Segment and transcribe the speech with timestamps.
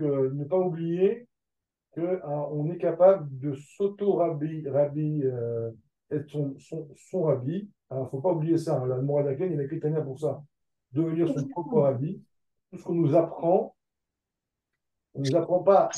[0.00, 1.26] euh, ne pas oublier
[1.94, 5.70] qu'on est capable de s'auto-rabbi, rabbi, euh,
[6.10, 7.70] être son, son, son rabbi.
[7.90, 8.78] Il ne faut pas oublier ça.
[8.78, 8.86] Hein.
[8.86, 10.42] La Mouradaken, il a écrit pour ça.
[10.92, 12.22] Devenir son propre rabbi.
[12.70, 13.74] Tout ce qu'on nous apprend,
[15.14, 15.90] on ne nous apprend pas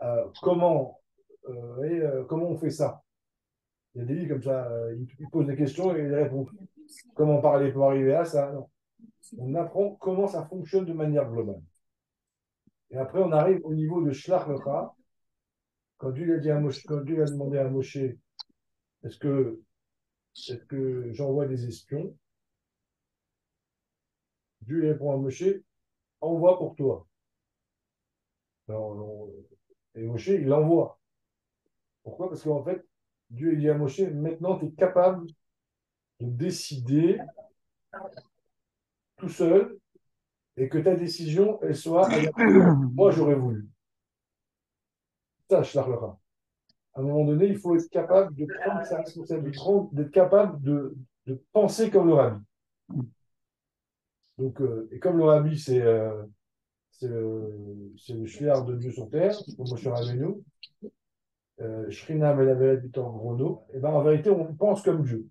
[0.00, 1.00] à, comment,
[1.48, 3.02] euh, et, comment on fait ça.
[3.94, 6.50] Il y a des livres comme ça, ils, posent des questions et ils répondent.
[7.14, 8.52] Comment parler pour arriver à ça?
[8.52, 8.68] Non.
[9.38, 11.62] On apprend comment ça fonctionne de manière globale.
[12.90, 14.46] Et après, on arrive au niveau de Shlach.
[15.96, 19.60] Quand Dieu a, a demandé à Moshe, est-ce que,
[20.48, 22.16] est que j'envoie des espions?
[24.62, 25.44] Dieu répond à Moshe,
[26.20, 27.06] envoie pour toi.
[28.68, 30.98] et Moshe, il l'envoie.
[32.02, 32.28] Pourquoi?
[32.28, 32.84] Parce qu'en fait,
[33.30, 35.26] Dieu dit à Moshe, maintenant tu es capable
[36.20, 37.18] de décider
[39.16, 39.78] tout seul
[40.56, 42.08] et que ta décision, elle soit
[42.92, 43.68] moi j'aurais voulu.
[45.50, 45.62] Ça,
[46.94, 49.58] À un moment donné, il faut être capable de prendre sa responsabilité,
[49.92, 50.96] d'être capable de,
[51.52, 52.40] penser comme le.
[54.38, 56.24] Donc, euh, et comme le c'est euh,
[56.90, 60.34] c'est le, le de Dieu sur terre, comme Moshe Rabbeinu,
[61.60, 65.28] euh, Shrina Melaveret Vitor Grono, et ben en vérité, on pense comme Dieu.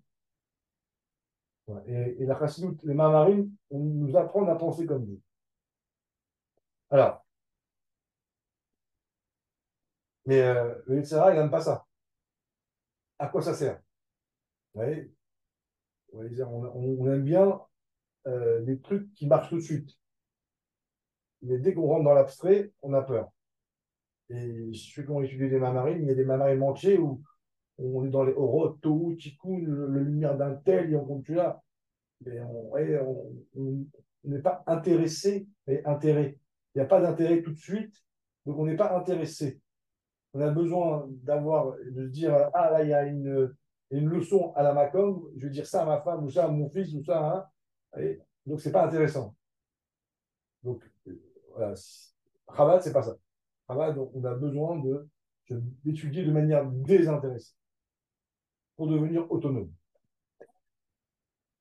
[1.86, 5.20] Et, et la chassidoute, les marines, on nous apprend à penser comme Dieu.
[6.90, 7.24] Alors,
[10.26, 11.86] mais euh, le Yitzhara, il n'aime pas ça.
[13.18, 13.80] À quoi ça sert?
[14.74, 15.12] Vous voyez?
[16.12, 17.60] On, aime bien
[18.26, 19.90] euh, des trucs qui marchent tout de suite.
[21.42, 23.30] Mais dès qu'on rentre dans l'abstrait, on a peur.
[24.30, 27.22] Et je suis qu'on étudie des marines, il y a des marines entiers où
[27.78, 31.62] on est dans les Oroto, Tikkun, le, lumière d'un tel, et on continue là.
[32.24, 33.84] Mais on
[34.24, 36.38] n'est pas intéressé, mais intérêt.
[36.74, 37.94] Il n'y a pas d'intérêt tout de suite,
[38.46, 39.60] donc on n'est pas intéressé.
[40.32, 43.54] On a besoin d'avoir, de se dire, ah là, il y a une,
[43.90, 46.68] leçon à la Macom, je vais dire ça à ma femme, ou ça à mon
[46.68, 48.00] fils, ou ça, hein.
[48.00, 49.36] Et donc c'est pas intéressant.
[50.64, 50.82] Donc,
[51.54, 51.74] voilà.
[51.76, 53.16] C'est pas ça.
[53.68, 54.82] Chabad, on a besoin
[55.84, 57.54] d'étudier de manière désintéressée
[58.76, 59.70] pour devenir autonome.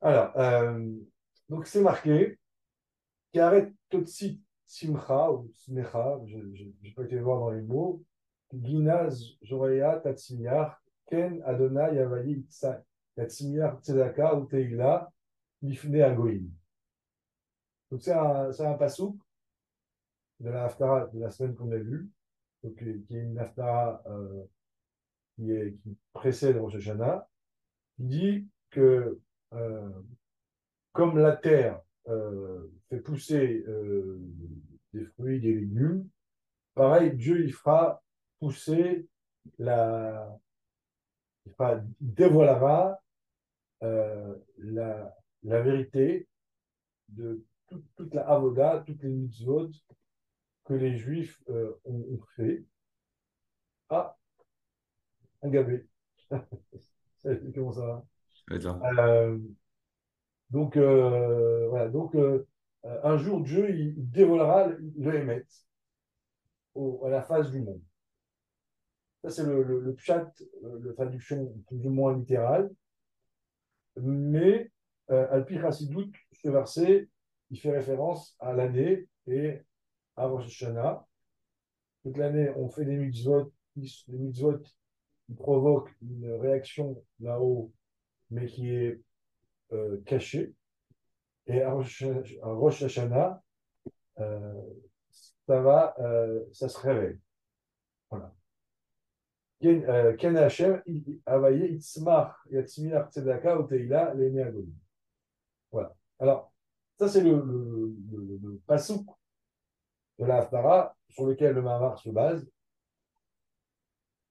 [0.01, 0.91] Alors, euh,
[1.49, 2.37] donc c'est marqué.
[3.31, 8.03] Karet Totsi Simcha ou Smecha, je n'ai pas été voir dans les mots.
[8.51, 12.45] Ginaz Joreya Tatsimiar, Ken Adonai Yavayi
[13.15, 15.11] Tatsimiar Tzedaka ou Teila,
[15.61, 16.49] Lifne Agoïm.
[17.89, 19.17] Donc c'est un, un pasouk
[20.39, 22.09] de la Haftara de la semaine qu'on a vue,
[22.63, 24.43] donc, qui est une Haftara euh,
[25.35, 27.27] qui, est, qui précède Rosh Hashanah,
[27.95, 29.19] qui dit que
[29.53, 29.89] euh,
[30.91, 34.19] comme la terre euh, fait pousser euh,
[34.93, 36.07] des fruits, des légumes,
[36.75, 38.03] pareil, Dieu il fera
[38.39, 39.07] pousser
[39.59, 40.39] la,
[41.45, 42.99] il, dévoilera
[43.81, 46.27] la, la, vérité
[47.09, 49.69] de toute la avoda, toutes les mitzvot
[50.63, 51.43] que les Juifs
[51.83, 52.63] ont, fait.
[53.89, 54.15] Ah,
[55.43, 55.85] un gabé.
[57.53, 58.05] Comment ça va?
[58.51, 59.37] Euh,
[60.49, 61.89] donc, euh, voilà.
[61.89, 62.45] Donc, euh,
[62.83, 65.45] un jour, Dieu, il, dévoilera le Hémet
[66.75, 67.81] à la face du monde.
[69.23, 70.31] Ça, c'est le, le, le pshat,
[70.61, 72.69] la traduction plus ou moins littérale.
[73.95, 74.71] Mais,
[75.07, 77.07] Alpi Chassidout, ce verset,
[77.51, 79.61] il fait référence à l'année et
[80.17, 81.05] à Rosh Hashanah.
[82.03, 84.61] Toute l'année, on fait des mitzvot, des mitzvot
[85.25, 87.71] qui provoquent une réaction là-haut
[88.33, 88.99] mais qui est
[89.71, 90.53] euh, caché.
[91.47, 93.41] Et à Rosh, Hashanah,
[94.19, 94.61] euh,
[95.45, 97.19] ça va, euh, ça se révèle.
[98.09, 98.33] Voilà.
[99.61, 100.81] Ken Hashem,
[101.25, 103.57] Avaye, Itzmar, Yatzmir, Tzedaka.
[105.71, 105.95] Voilà.
[106.19, 106.53] Alors,
[106.97, 108.61] ça, c'est le, le, le, le
[110.19, 112.47] de la Haftara sur lequel le Mahamar se base.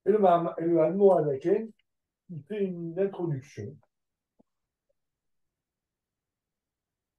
[0.06, 0.18] Et le,
[0.58, 1.72] et le
[2.30, 3.76] il fait une introduction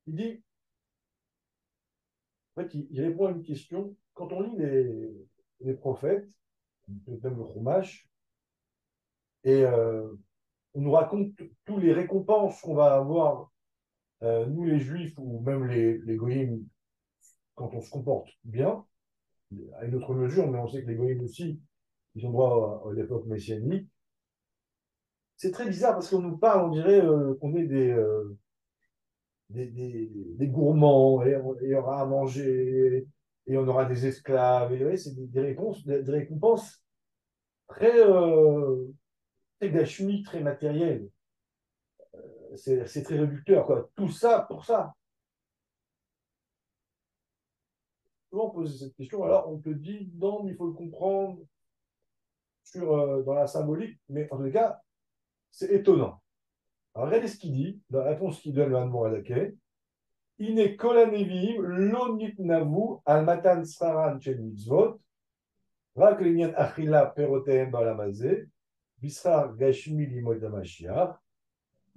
[0.07, 0.43] Il dit,
[2.55, 3.95] en fait, il, répond à une question.
[4.13, 5.09] Quand on lit les,
[5.61, 6.27] les prophètes,
[7.07, 7.83] même le
[9.45, 10.13] et euh,
[10.73, 11.31] on nous raconte
[11.65, 13.51] tous les récompenses qu'on va avoir,
[14.23, 16.65] euh, nous les Juifs ou même les, les Goïms,
[17.55, 18.85] quand on se comporte bien,
[19.77, 21.61] à une autre mesure, mais on sait que les Goïms aussi,
[22.15, 23.89] ils ont droit à, l'époque messianique.
[25.35, 27.95] C'est très bizarre parce qu'on nous parle, on dirait euh, qu'on est des,
[29.49, 33.07] des, des, gourmands, et il y aura à manger,
[33.47, 34.73] et on aura des esclaves.
[34.73, 36.81] Et c'est des, réponses, des, récompenses
[37.67, 38.87] très, euh,
[39.59, 39.71] très
[40.23, 41.09] très matérielles.
[42.15, 43.89] Euh, c'est très réducteur, quoi.
[43.95, 44.93] Tout ça pour ça.
[48.29, 51.39] Souvent on pose cette question, alors on te dit non, mais il faut le comprendre
[52.72, 54.80] sur, euh, dans la symbolique, mais en tout cas,
[55.50, 56.20] c'est étonnant.
[56.94, 59.54] Alors regardez ce qu'il dit, dans la réponse qu'il donne à Moradake.
[60.40, 64.98] Ine kol הנביאים לא נתנבאו על מתן שכרן של מצוות,
[65.96, 68.34] רק לעניין אכילה פירותיהם בעולם הזה,
[69.02, 71.08] בשכר גשמי לימוד המשיח,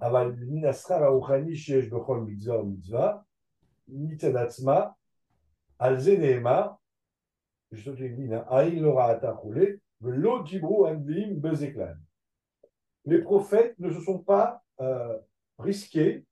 [0.00, 3.16] אבל מן השכר הרוחני שיש בכל מצווה ומצווה,
[3.88, 4.86] מצד עצמה,
[5.78, 6.68] על זה נאמר,
[7.72, 9.66] ושתות ימינה, עין לא ראתה כולי,
[13.05, 15.17] les prophètes ne se sont pas euh,
[15.57, 16.25] risqués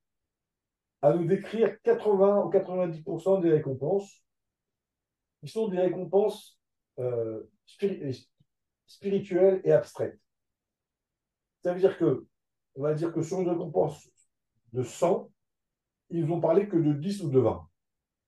[1.01, 4.23] à nous décrire 80 ou 90% des récompenses,
[5.39, 6.59] qui sont des récompenses
[6.99, 7.43] euh,
[7.83, 8.11] euh,
[8.85, 10.19] spirituelles et abstraites.
[11.63, 12.27] Ça veut dire que,
[12.75, 14.09] on va dire que sur une récompense
[14.73, 15.31] de 100,
[16.11, 17.67] ils ont parlé que de 10 ou de 20,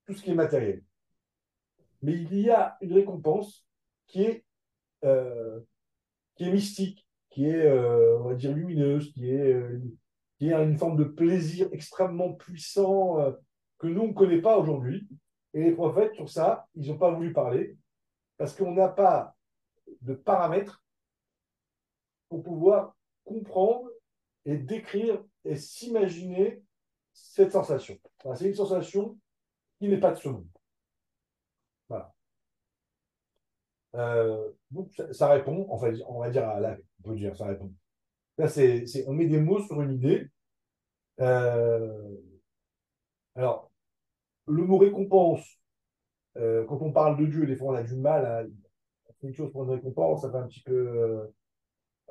[0.06, 0.84] tout ce qui est matériel.
[2.01, 3.68] Mais il y a une récompense
[4.07, 4.45] qui est
[5.04, 5.60] euh,
[6.36, 9.56] qui est mystique, qui est, euh, on va dire, lumineuse, qui est
[10.38, 13.32] qui a une forme de plaisir extrêmement puissant euh,
[13.80, 15.08] que nous, on ne connaît pas aujourd'hui.
[15.54, 17.78] Et les prophètes, sur ça, ils n'ont pas voulu parler
[18.38, 19.36] parce qu'on n'a pas
[20.02, 20.84] de paramètres
[22.30, 23.90] pour pouvoir comprendre
[24.46, 26.62] et décrire et s'imaginer
[27.14, 27.98] cette sensation.
[28.36, 29.18] c'est une sensation
[29.80, 30.48] qui n'est pas de ce monde.
[31.90, 32.14] Voilà.
[33.96, 34.52] Euh,
[35.12, 37.72] ça, répond, en on va dire à la, on peut dire, ça répond.
[38.38, 40.30] Là, c'est, on met des mots sur une idée.
[41.19, 42.16] Euh,
[43.36, 43.72] alors,
[44.48, 45.46] le mot récompense,
[46.38, 49.34] euh, quand on parle de Dieu, des fois on a du mal à faire une
[49.34, 51.25] chose pour une récompense, ça fait un petit peu, euh,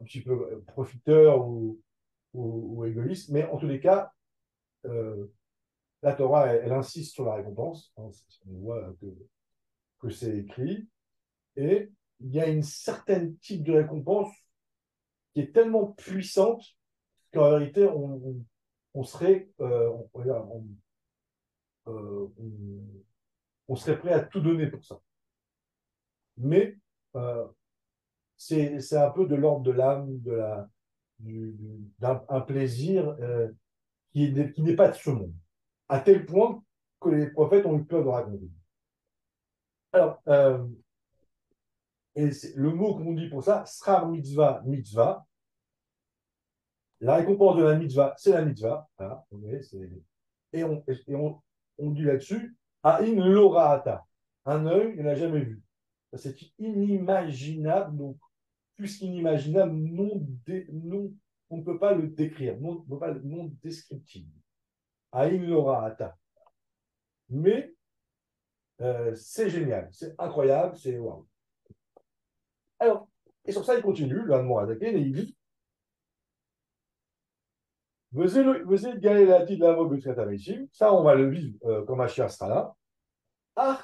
[0.01, 1.81] un petit peu profiteur ou,
[2.35, 4.13] ou, égoïste, mais en tous les cas,
[6.03, 7.93] la Torah, elle, insiste sur la récompense.
[7.97, 8.09] Hein,
[8.49, 9.07] on voit que,
[9.99, 10.89] que c'est écrit.
[11.57, 14.33] Et il y a une certaine type de récompense
[15.33, 16.65] qui est tellement puissante
[17.33, 17.87] qu'en réalité,
[18.95, 19.93] on, serait, euh,
[21.87, 22.27] euh,
[23.69, 24.99] on, serait prêt à tout donner pour ça.
[26.39, 26.79] Mais
[27.17, 27.47] euh,
[28.37, 30.19] c'est un peu de l'ordre de l'âme,
[31.99, 33.17] d'un plaisir
[34.13, 35.35] qui n'est pas de ce monde,
[35.89, 36.63] à tel point
[37.01, 38.49] que les prophètes ont eu peur de raconter.
[39.93, 40.23] Alors,
[42.17, 45.27] et le mot qu'on dit pour ça, srar mitzvah, mitzvah.
[47.01, 48.89] La récompense de la mitzvah, c'est la mitzvah.
[50.53, 51.43] et on, et on,
[51.79, 54.07] on dit là-dessus, in lora'ata.
[54.47, 55.63] Un œil, il n'a jamais vu.
[56.15, 58.17] C'est inimaginable, donc
[58.77, 60.27] plus qu'inimaginable, non,
[60.73, 61.13] non,
[61.51, 64.33] on ne peut pas le décrire, non, on non descriptible.
[65.13, 66.17] Aïn lora'ata.
[67.29, 67.75] Mais
[68.81, 71.27] euh, c'est génial, c'est incroyable, c'est waouh.
[72.79, 73.09] Alors,
[73.45, 75.37] et sur ça, il continue, le attaqué, et il dit
[80.73, 82.75] ça, on va le vivre euh, quand Mashiach sera là.
[83.57, 83.83] Ah,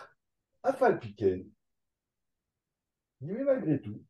[0.62, 1.44] Afal Piken.
[3.20, 4.02] Mais malgré tout,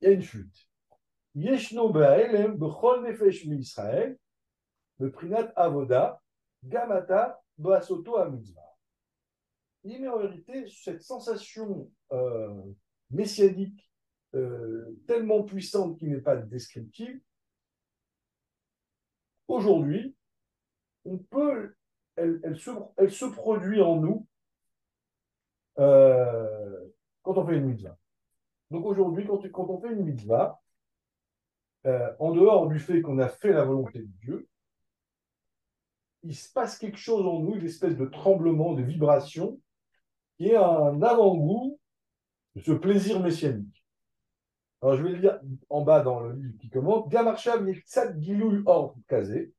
[0.00, 0.68] il y a une chute.
[1.34, 4.18] Yeshno Ba'elem Bechol Nefesh Israël,
[4.98, 6.20] le Prinat Avoda,
[6.64, 8.60] Gamata Basoto Amitzvah.
[9.84, 12.62] Il met en vérité cette sensation euh,
[13.12, 13.88] messianique
[14.34, 17.20] euh, tellement puissante qu'il n'est pas descriptive,
[19.46, 20.16] aujourd'hui,
[21.04, 21.74] on peut,
[22.16, 24.26] elle, se, elle, se, produit en nous
[25.78, 26.88] euh,
[27.22, 27.98] quand on fait une mitzvah.
[28.70, 30.62] Donc aujourd'hui, quand, quand, on fait une mitzvah,
[31.84, 34.48] euh, en dehors du fait qu'on a fait la volonté de Dieu,
[36.22, 39.60] il se passe quelque chose en nous, une espèce de tremblement, de vibration,
[40.36, 41.78] qui est un avant-goût
[42.60, 43.84] ce plaisir messianique.
[44.82, 45.40] Alors, je vais le lire
[45.70, 47.08] en bas dans le livre qui commente.
[47.08, 49.52] Gamarshav Yitzad Gilul Or Kazé,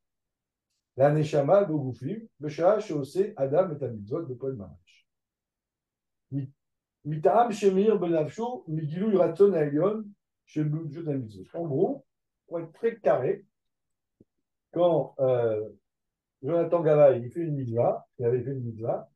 [0.97, 5.07] la Neshama Bogufim, Beshaha Sheose Adam et Amitzot de Paul Marash.
[7.05, 10.03] Mitaam Shemir Benavsho, Migilul Raton Aelion,
[10.45, 11.45] Shebujot Amitzot.
[11.53, 12.05] En gros,
[12.47, 13.45] pour être très carré,
[14.71, 15.69] quand euh,
[16.41, 19.09] Jonathan Gavaï il fait une mitzvah, il avait fait une mitzvah,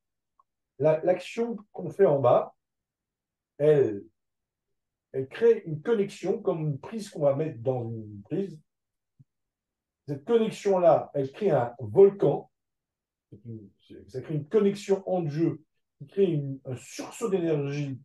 [0.79, 2.55] l'action qu'on fait en bas,
[3.57, 4.03] elle,
[5.29, 8.59] crée une connexion, comme une prise qu'on va mettre dans une prise.
[10.07, 12.49] Cette connexion-là, elle crée un volcan.
[14.07, 15.63] Ça crée une connexion entre Dieu
[15.97, 17.99] qui crée un sursaut d'énergie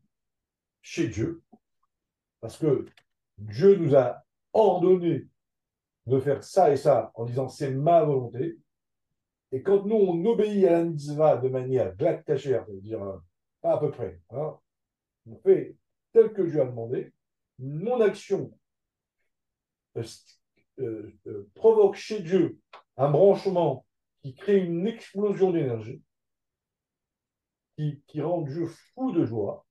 [0.81, 1.43] chez Dieu,
[2.41, 2.87] parce que
[3.39, 5.29] Dieu nous a ordonné
[6.07, 8.59] de faire ça et ça en disant c'est ma volonté.
[9.53, 13.19] Et quand nous, on obéit à la mitzvah de manière glatt c'est-à-dire euh,
[13.63, 14.59] à peu près, hein,
[15.27, 15.77] on fait
[16.13, 17.13] tel que Dieu a demandé,
[17.59, 18.53] mon action
[19.97, 22.59] euh, euh, provoque chez Dieu
[22.97, 23.87] un branchement
[24.23, 26.03] qui crée une explosion d'énergie,
[27.77, 29.67] qui, qui, rend Dieu fou de joie.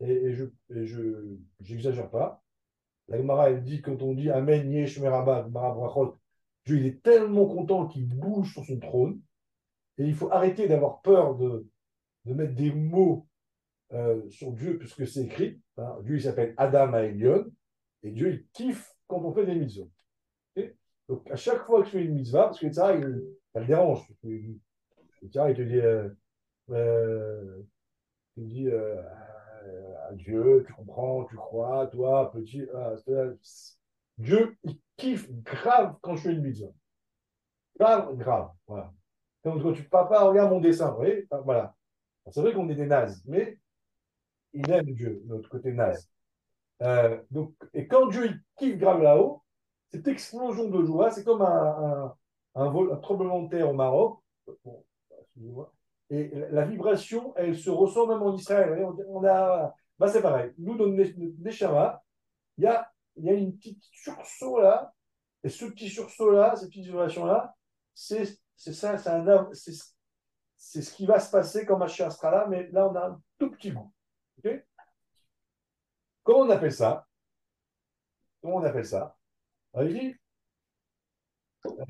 [0.00, 0.44] Et, je
[1.68, 2.42] n'exagère pas.
[3.08, 5.48] La Gemara, elle dit, quand on dit Amen, Yesh, Merabah,
[6.66, 9.20] Dieu, il est tellement content qu'il bouge sur son trône.
[9.96, 11.66] Et il faut arrêter d'avoir peur de,
[12.26, 13.27] de mettre des mots
[13.92, 15.60] euh, sur Dieu, puisque c'est écrit.
[15.76, 15.98] Hein.
[16.02, 17.46] Dieu, il s'appelle Adam Aelion.
[18.02, 19.88] Et Dieu, il kiffe quand on fait des mitzvahs.
[21.08, 23.66] Donc, à chaque fois que je fais une mitzvah, parce que ça, il, ça le
[23.66, 24.06] dérange.
[24.24, 24.58] Il,
[25.22, 26.08] il te dit, euh,
[26.70, 27.62] euh,
[28.36, 29.02] il dit euh,
[30.08, 32.66] à Dieu, tu comprends, tu crois, toi, petit.
[32.74, 32.94] Ah,
[34.18, 36.72] Dieu, il kiffe grave quand je fais une mitzvah.
[37.78, 38.50] Grave, grave.
[38.66, 38.92] Voilà.
[39.44, 41.04] Donc, quand tu papa, regarde mon dessin, vous
[41.44, 41.74] Voilà.
[42.30, 43.58] C'est vrai qu'on est des nazes, mais
[44.52, 46.08] il aime Dieu, notre côté naze.
[46.82, 49.42] Euh, donc, et quand Dieu il kiffe grave là-haut,
[49.90, 52.14] cette explosion de joie, c'est comme un,
[52.54, 54.20] un, tremblement de terre au Maroc.
[56.10, 58.86] et la vibration, elle se ressent même en Israël.
[59.08, 60.52] On a, bah c'est pareil.
[60.58, 62.02] Nous, dans Neshama,
[62.58, 64.92] il y a, y a une petite sursaut là.
[65.44, 67.54] Et ce petit sursaut là, cette petite vibration là,
[67.94, 68.24] c'est
[68.56, 68.96] ça,
[70.58, 73.20] c'est ce qui va se passer quand Mashiach sera là, mais là, on a un
[73.38, 73.92] tout petit bout.
[76.22, 77.06] Comment on appelle ça?
[78.40, 79.16] Comment on appelle ça?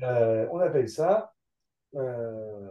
[0.01, 1.33] Euh, On appelle ça
[1.95, 2.69] euh.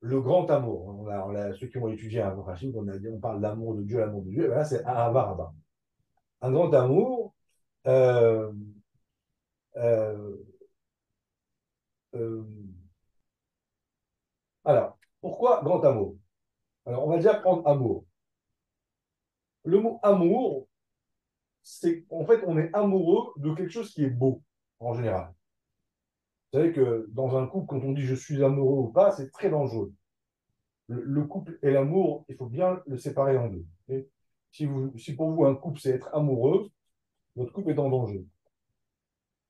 [0.00, 0.86] Le grand amour.
[0.88, 1.08] On
[1.54, 2.30] ceux qui ont étudié un
[2.76, 4.48] on, on parle d'amour de Dieu, l'amour de Dieu.
[4.48, 5.52] Là, c'est Ahavaraba.
[6.42, 7.34] Un grand amour.
[7.86, 8.52] Euh,
[9.76, 10.36] euh,
[12.14, 12.44] euh,
[14.64, 14.93] alors,
[15.24, 16.18] pourquoi grand amour?
[16.84, 18.04] Alors, on va déjà prendre amour.
[19.64, 20.68] Le mot amour,
[21.62, 24.42] c'est en fait, on est amoureux de quelque chose qui est beau,
[24.80, 25.32] en général.
[26.52, 29.30] Vous savez que dans un couple, quand on dit je suis amoureux ou pas, c'est
[29.30, 29.94] très dangereux.
[30.88, 33.64] Le, couple et l'amour, il faut bien le séparer en deux.
[34.50, 36.68] si, vous, si pour vous un couple, c'est être amoureux,
[37.34, 38.26] votre couple est en danger.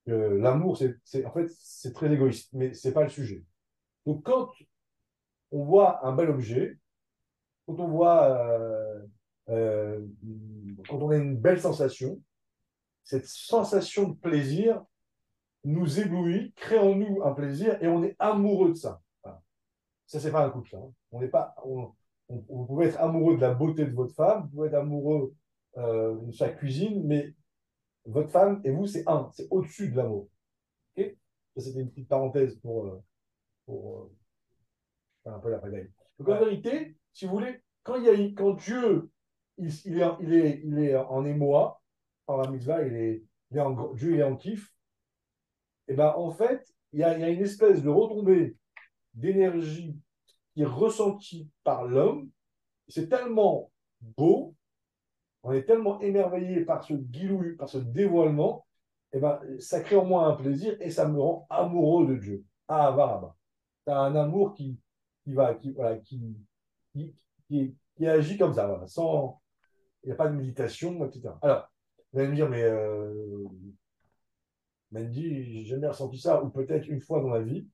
[0.07, 3.43] L'amour, c'est en fait, c'est très égoïste, mais c'est pas le sujet.
[4.07, 4.53] Donc quand
[5.55, 6.79] on voit un bel objet,
[7.67, 9.07] quand on voit, euh,
[9.51, 10.05] euh,
[10.89, 12.21] quand on a une belle sensation,
[13.05, 14.85] cette sensation de plaisir
[15.63, 19.01] nous éblouit, crée en nous un plaisir et on est amoureux de ça.
[20.07, 20.77] Ça, c'est pas un couple.
[20.77, 20.93] Hein.
[21.13, 21.55] On n'est pas,
[22.29, 25.35] vous pouvez être amoureux de la beauté de votre femme, vous pouvez être amoureux
[25.77, 27.33] euh, de sa cuisine, mais
[28.05, 30.29] votre femme et vous, c'est un, c'est au-dessus de l'amour.
[30.97, 31.17] Ok?
[31.57, 33.01] Ça, c'était une petite parenthèse pour,
[33.65, 34.11] pour
[35.27, 35.91] un peu la pagaille.
[36.19, 39.11] Donc, en vérité, si vous voulez, quand, il y a, quand Dieu
[39.59, 41.81] il, il, est, il, est, il est en émoi,
[42.27, 44.73] en la mitzvah, il est, il est en, Dieu est en kiff,
[45.87, 48.57] et eh ben en fait, il y a, il y a une espèce de retombée
[49.13, 49.95] d'énergie
[50.55, 52.31] qui est ressentie par l'homme.
[52.89, 54.55] C'est tellement beau
[55.45, 58.67] on est tellement émerveillé par ce guilouille, par ce dévoilement,
[59.13, 62.17] et eh ben, ça crée en moi un plaisir et ça me rend amoureux de
[62.17, 62.45] Dieu.
[62.67, 63.37] Ah, va,
[63.87, 64.81] Tu as un amour qui,
[65.25, 66.37] qui va, qui, voilà, qui,
[66.93, 67.15] qui,
[67.49, 69.41] qui, agit comme ça, sans.
[70.03, 71.31] Il n'y a pas de méditation, etc.
[71.41, 71.71] Alors,
[72.13, 73.49] vous allez me dire, mais euh,
[74.91, 77.67] Mandy, j'ai jamais ressenti ça, ou peut-être une fois dans la vie.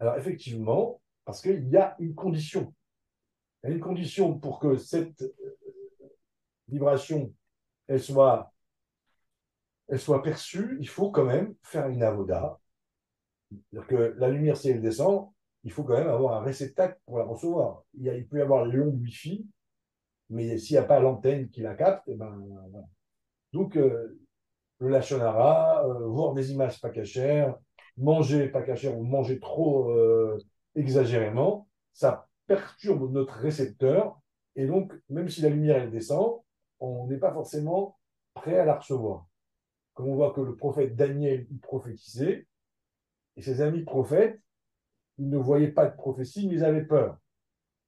[0.00, 2.74] Alors, effectivement, parce qu'il y a une condition.
[3.62, 5.24] Il y a une condition pour que cette
[6.68, 7.32] vibration,
[7.86, 8.52] elle soit,
[9.88, 12.58] elle soit perçue, il faut quand même faire une avoda.
[13.50, 15.30] C'est-à-dire que la lumière, si elle descend,
[15.64, 17.84] il faut quand même avoir un réceptacle pour la recevoir.
[17.94, 19.46] Il, y il peut y avoir les ondes Wi-Fi,
[20.30, 22.38] mais s'il n'y a pas l'antenne qui la capte, eh ben.
[23.52, 24.18] Donc, euh,
[24.78, 27.56] le lachonara, euh, voir des images pas cachères,
[27.96, 30.38] manger pas cachères ou manger trop euh,
[30.74, 34.18] exagérément, ça perturbe notre récepteur.
[34.56, 36.40] Et donc, même si la lumière, elle descend,
[36.78, 37.98] on n'est pas forcément
[38.34, 39.26] prêt à la recevoir.
[39.94, 42.46] Comme on voit que le prophète Daniel il prophétisait,
[43.36, 44.40] et ses amis prophètes,
[45.20, 47.18] ils ne voyaient pas de prophétie, mais ils avaient peur.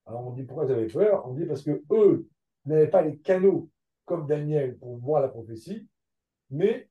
[0.05, 1.27] Alors on dit pourquoi ils avaient peur?
[1.27, 2.27] On dit parce que eux
[2.65, 3.69] n'avaient pas les canaux
[4.05, 5.87] comme Daniel pour voir la prophétie,
[6.51, 6.87] mais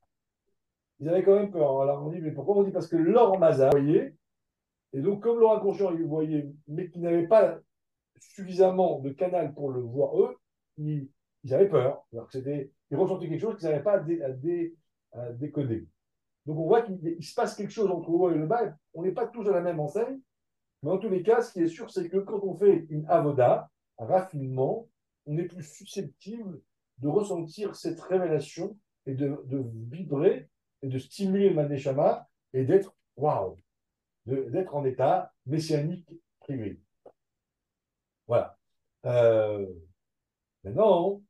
[0.99, 1.81] ils avaient quand même peur.
[1.83, 2.57] Alors on dit mais pourquoi?
[2.57, 4.17] On dit parce que leur Maza, voyez,
[4.93, 7.61] Et donc, comme leur inconscient, ils le voyaient, mais qu'ils n'avaient pas
[8.19, 10.37] suffisamment de canal pour le voir eux,
[10.77, 11.09] ils,
[11.53, 12.05] avaient peur.
[12.13, 14.03] Alors c'était, ils ressentaient quelque chose qu'ils n'avaient pas
[15.13, 15.87] à, décoder.
[16.47, 18.75] Donc on voit qu'il se passe quelque chose entre eux et le bas.
[18.95, 20.21] On n'est pas tous à la même enseigne,
[20.83, 23.07] mais en tous les cas, ce qui est sûr, c'est que quand on fait une
[23.09, 24.89] avoda, un raffinement,
[25.27, 26.61] on est plus susceptible
[26.99, 29.39] de ressentir cette révélation et de,
[29.91, 30.49] vibrer
[30.83, 33.57] et de stimuler le Maneshama et d'être waouh,
[34.27, 36.09] d'être en état messianique
[36.41, 36.81] privé.
[38.27, 38.57] Voilà.
[39.07, 39.67] Euh,
[40.65, 41.23] maintenant,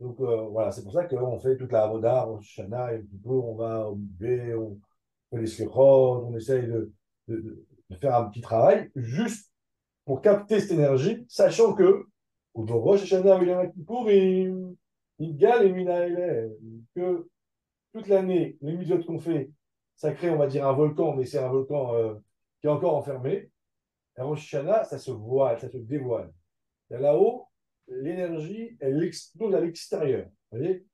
[0.00, 3.30] donc euh, voilà, c'est pour ça qu'on fait toute la avoda, on shana, et peu,
[3.30, 6.92] on va au on fait les on essaye de,
[7.94, 9.52] faire un petit travail juste
[10.04, 12.06] pour capter cette énergie, sachant que
[12.54, 14.74] au Rosh Hashanah, Purim,
[15.18, 16.48] Igal et
[16.94, 17.28] que
[17.92, 19.50] toute l'année, les mitzvot qu'on fait,
[19.94, 22.14] ça crée, on va dire, un volcan, mais c'est un volcan euh,
[22.60, 23.50] qui est encore enfermé.
[24.16, 26.32] Et Rosh Hashanah, ça se voile, ça se dévoile.
[26.90, 27.46] Là-haut,
[27.88, 30.26] l'énergie, elle explose à l'extérieur.
[30.50, 30.84] Vous voyez?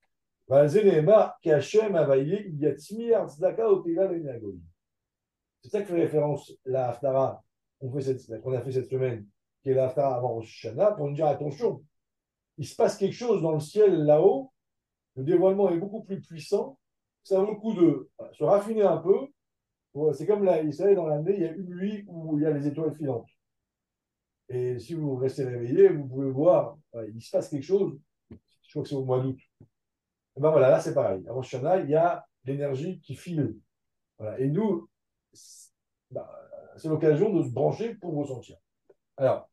[5.63, 7.43] C'est ça que fait référence la Haftara
[7.81, 9.27] qu'on a fait cette semaine,
[9.63, 11.83] qui est la Haftara avant Rosh pour nous dire attention,
[12.59, 14.53] il se passe quelque chose dans le ciel là-haut,
[15.17, 16.79] le dévoilement est beaucoup plus puissant,
[17.23, 19.27] ça vaut le coup de se raffiner un peu.
[20.15, 22.47] C'est comme là, vous savez, dans l'année, il y a une nuit où il y
[22.47, 23.29] a les étoiles filantes.
[24.49, 26.79] Et si vous restez réveillé, vous pouvez voir,
[27.15, 27.99] il se passe quelque chose.
[28.31, 29.39] Je crois que c'est au mois d'août.
[29.61, 31.23] Et ben voilà, là c'est pareil.
[31.29, 33.57] À Rosh il y a l'énergie qui file.
[34.39, 34.89] Et nous,
[36.11, 36.31] bah,
[36.77, 38.57] c'est l'occasion de se brancher pour ressentir.
[39.17, 39.51] Alors,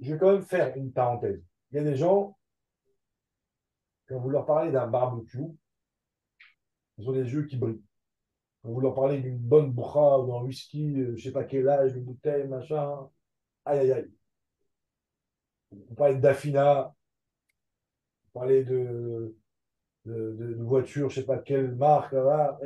[0.00, 1.42] je vais quand même faire une parenthèse.
[1.70, 2.36] Il y a des gens,
[4.06, 5.56] quand vous leur parlez d'un barbecue,
[6.98, 7.82] ils ont des yeux qui brillent.
[8.62, 11.44] Quand vous leur parlez d'une bonne bras ou d'un whisky, euh, je ne sais pas
[11.44, 13.08] quel âge, une bouteille, machin,
[13.64, 14.12] aïe aïe aïe.
[15.72, 16.94] Vous parlez d'Afina,
[18.24, 19.36] vous parlez de,
[20.06, 22.58] de, voiture, je ne sais pas quelle marque, là,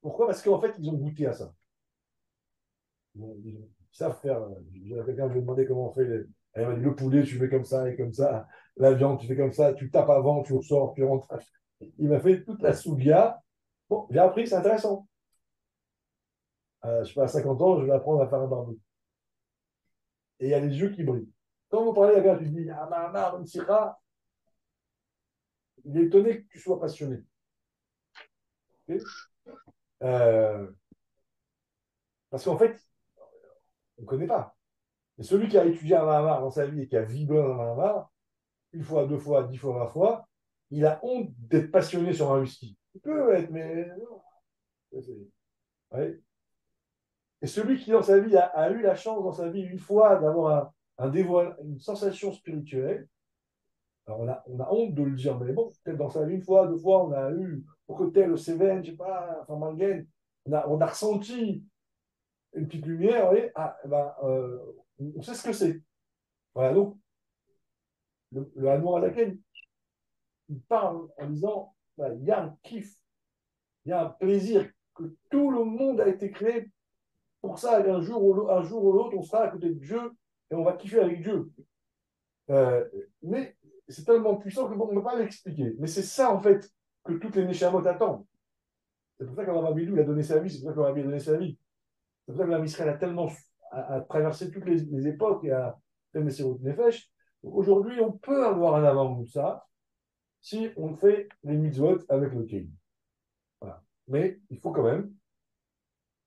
[0.00, 0.26] Pourquoi?
[0.26, 1.52] Parce qu'en fait, ils ont goûté à ça.
[3.14, 4.40] Ils, savent faire.
[5.06, 6.04] Quelqu'un me demandé comment on fait.
[6.04, 6.24] Les...
[6.54, 8.46] Elle m'a dit le poulet, tu fais comme ça et comme ça.
[8.76, 9.74] La viande, tu fais comme ça.
[9.74, 11.26] Tu tapes avant, tu ressors, tu rentres.
[11.98, 13.40] Il m'a fait toute la sougia.
[13.88, 15.08] Bon, j'ai appris, c'est intéressant.
[16.84, 18.80] Euh, je sais pas, à 50 ans, je vais apprendre à faire un barbecue.
[20.40, 21.30] Et il y a les yeux qui brillent.
[21.68, 24.00] Quand vous parlez à quelqu'un, tu dis Ah, Mahamar, Sira,
[25.84, 27.22] il est étonné que tu sois passionné.
[30.02, 30.68] Euh,
[32.30, 32.78] parce qu'en fait,
[33.98, 34.56] on ne connaît pas.
[35.18, 37.54] Et celui qui a étudié un Mahamar dans sa vie et qui a vibré un
[37.54, 38.10] Mahamar,
[38.72, 40.28] une fois, deux fois, dix fois, vingt fois,
[40.70, 42.76] il a honte d'être passionné sur un whisky.
[42.94, 43.90] Il peut être, mais
[47.40, 50.16] Et celui qui, dans sa vie, a, eu la chance, dans sa vie, une fois,
[50.16, 53.08] d'avoir un, un une sensation spirituelle,
[54.06, 56.34] alors on a, on a honte de le dire, mais bon, peut-être dans sa vie,
[56.34, 59.56] une fois, deux fois, on a eu au côté le Seven, je sais pas, enfin
[59.56, 60.06] Mangen,
[60.46, 61.64] on a, ressenti
[62.54, 64.58] une petite lumière, vous ah, eh ben, euh,
[65.16, 65.82] on sait ce que c'est.
[66.54, 66.96] Voilà, donc,
[68.32, 69.38] le, le à laquelle
[70.48, 72.94] il parle en disant il y a un kiff,
[73.84, 76.70] il y a un plaisir, que tout le monde a été créé
[77.40, 77.84] pour ça.
[77.84, 80.12] Et un jour ou l'autre, on sera à côté de Dieu
[80.50, 81.50] et on va kiffer avec Dieu.
[82.50, 82.86] Euh,
[83.22, 83.56] mais
[83.88, 85.74] c'est tellement puissant que bon, on ne peut pas l'expliquer.
[85.78, 86.70] Mais c'est ça, en fait,
[87.08, 88.24] que toutes les Neshamot attendent.
[89.18, 91.36] C'est pour ça qu'Abraham a donné sa vie, c'est pour ça qu'Abraham a donné sa
[91.36, 91.58] vie.
[92.26, 93.28] C'est pour ça que Israël a tellement
[93.70, 95.78] a, traversé toutes les, époques et a
[96.12, 97.10] fait routes Nefesh.
[97.42, 99.66] Aujourd'hui, on peut avoir un avant ça
[100.40, 102.70] si on fait les mitzvot avec le Kéli.
[103.60, 103.82] Voilà.
[104.06, 105.12] Mais il faut quand même,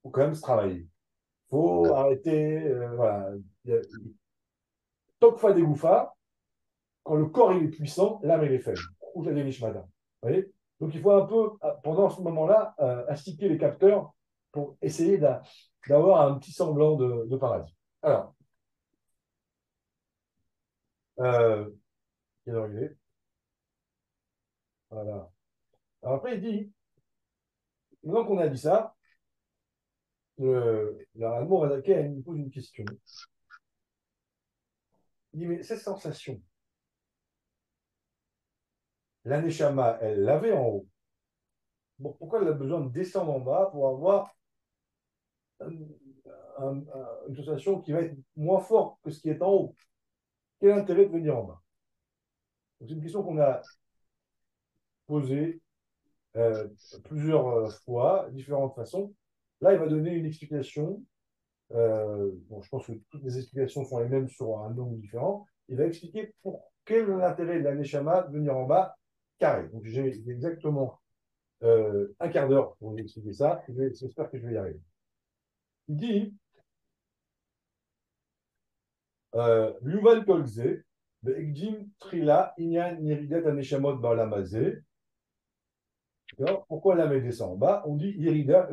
[0.04, 0.82] faut quand même se travailler.
[0.82, 3.32] Il faut arrêter, euh, voilà.
[5.54, 6.14] des gouffas,
[7.04, 8.82] quand le corps il est puissant, l'âme est faible.
[9.16, 9.24] Vous
[10.22, 10.52] voyez?
[10.82, 11.52] Donc il faut un peu,
[11.84, 14.16] pendant ce moment-là, euh, astiquer les capteurs
[14.52, 15.20] pour essayer
[15.88, 17.76] d'avoir un petit semblant de, paradis.
[18.02, 18.34] Alors,
[21.20, 21.70] euh,
[22.48, 22.98] est?
[24.90, 25.30] Voilà.
[26.02, 26.72] Alors après, il dit,
[28.04, 28.96] maintenant qu'on a dit ça,
[30.40, 32.86] le, laquelle il me pose une question.
[35.34, 36.42] Il dit, mais cette sensation,
[39.26, 40.88] l'aneshama, elle l'avait en haut.
[42.02, 44.36] Pourquoi elle a besoin de descendre en bas pour avoir
[45.60, 49.76] une sensation qui va être moins forte que ce qui est en haut?
[50.60, 51.62] Quel intérêt de venir en bas?
[52.80, 53.62] C'est une question qu'on a
[55.06, 55.62] posée
[56.38, 56.68] euh,
[57.04, 59.14] plusieurs euh, fois, différentes façons.
[59.60, 61.04] Là, il va donner une explication.
[61.72, 65.46] Euh, bon, je pense que toutes les explications sont les mêmes sur un nombre différent.
[65.68, 68.98] Il va expliquer pour quel est l'intérêt de la Neshama de venir en bas
[69.72, 71.00] Donc, j'ai exactement
[71.62, 73.64] un quart d'heure pour vous expliquer ça.
[73.68, 74.82] J'espère que je vais y arriver.
[75.88, 76.34] Il dit
[79.34, 80.84] Yuval Kolze,
[82.00, 84.84] Trila, Aneshamot Balamazé.
[86.68, 87.54] Pourquoi la met descend?
[87.54, 88.70] En bas On dit Irida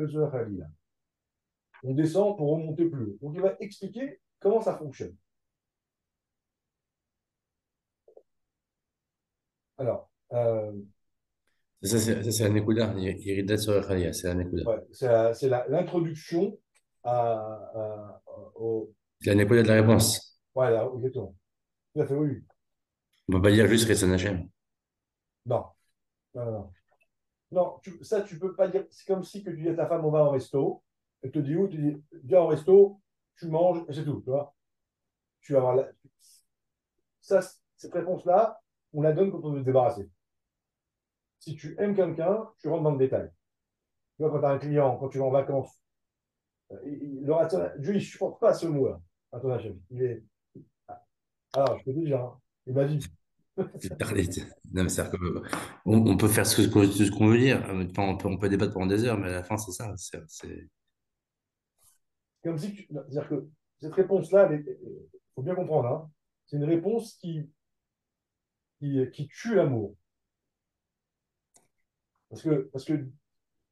[1.82, 3.18] On descend pour remonter plus haut.
[3.20, 5.16] Donc il va expliquer comment ça fonctionne.
[9.78, 10.07] Alors.
[10.32, 10.72] Euh,
[11.82, 12.50] ça, c'est.
[12.50, 14.84] Irida Khalia, c'est la Nekuda.
[14.92, 16.58] c'est l'introduction
[17.04, 18.20] à,
[18.56, 18.92] au.
[19.20, 20.40] C'est de la réponse.
[20.54, 21.34] Voilà, exactement.
[21.94, 22.42] Tout à fait, oui.
[23.28, 24.48] On ne peut pas dire juste Resson Hachem.
[25.46, 25.64] Non.
[26.34, 26.70] Non, non.
[27.50, 28.84] Non, ça, tu peux pas dire.
[28.90, 30.82] C'est comme si que tu dis à ta femme, on va au resto.
[31.22, 31.68] Elle te dit où?
[31.68, 33.00] Tu dis, viens au resto,
[33.36, 34.20] tu manges, et c'est tout.
[34.20, 34.54] Tu vois
[35.40, 35.88] Tu vas avoir la...
[37.20, 37.40] Ça,
[37.76, 38.60] cette réponse-là,
[38.92, 40.08] on la donne quand on veut se débarrasser.
[41.38, 43.30] Si tu aimes quelqu'un, tu rentres dans le détail.
[44.16, 45.80] Tu vois, quand tu as un client, quand tu vas en vacances,
[46.72, 49.00] euh, le Dieu, il ne supporte pas ce mot-là,
[49.32, 49.74] à ton avis.
[49.90, 50.24] Il est.
[51.54, 52.98] Alors, ah, je peux te dire, hein, il m'a dit,
[55.86, 57.64] on, peut faire ce qu'on veut dire.
[57.96, 59.94] on, peut, on peut débattre pendant des heures, mais à la fin, c'est ça.
[59.96, 60.68] C'est
[62.42, 63.48] comme si C'est-à-dire que
[63.80, 64.64] cette réponse-là, il
[65.34, 66.10] faut bien comprendre, hein,
[66.46, 67.50] c'est une réponse qui,
[68.80, 69.96] qui, tue l'amour.
[72.30, 73.06] Parce que, parce que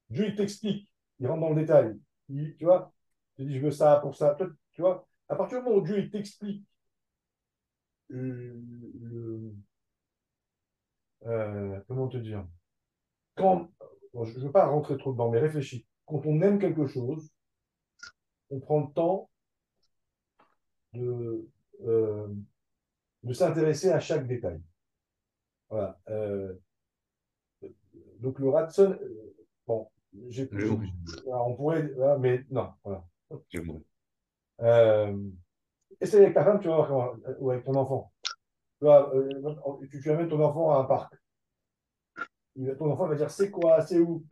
[0.09, 1.99] Dieu, il t'explique, il rentre dans le détail.
[2.27, 2.93] tu vois,
[3.37, 4.35] il dit, je veux ça pour ça.
[4.73, 6.65] tu vois, à partir du moment où Dieu, il t'explique
[8.09, 9.53] le,
[11.25, 12.45] euh, comment te dire
[13.35, 13.69] Quand,
[14.13, 15.85] je ne veux pas rentrer trop dedans, mais réfléchis.
[16.05, 17.29] Quand on aime quelque chose,
[18.49, 19.29] on prend le temps
[20.93, 21.47] de,
[21.81, 22.27] euh,
[23.23, 24.61] de s'intéresser à chaque détail.
[25.69, 25.99] Voilà.
[26.09, 26.53] Euh,
[28.19, 28.97] donc le Ratson,
[29.65, 29.89] bon,
[30.29, 30.49] j'ai,
[31.25, 33.03] on pourrait, mais non, voilà.
[36.01, 38.11] essaye avec ta femme, tu vas voir ou avec ton enfant.
[38.83, 39.29] Euh,
[39.89, 41.13] tu, tu, amènes ton enfant à un parc.
[42.77, 44.23] ton enfant va dire c'est quoi, c'est où?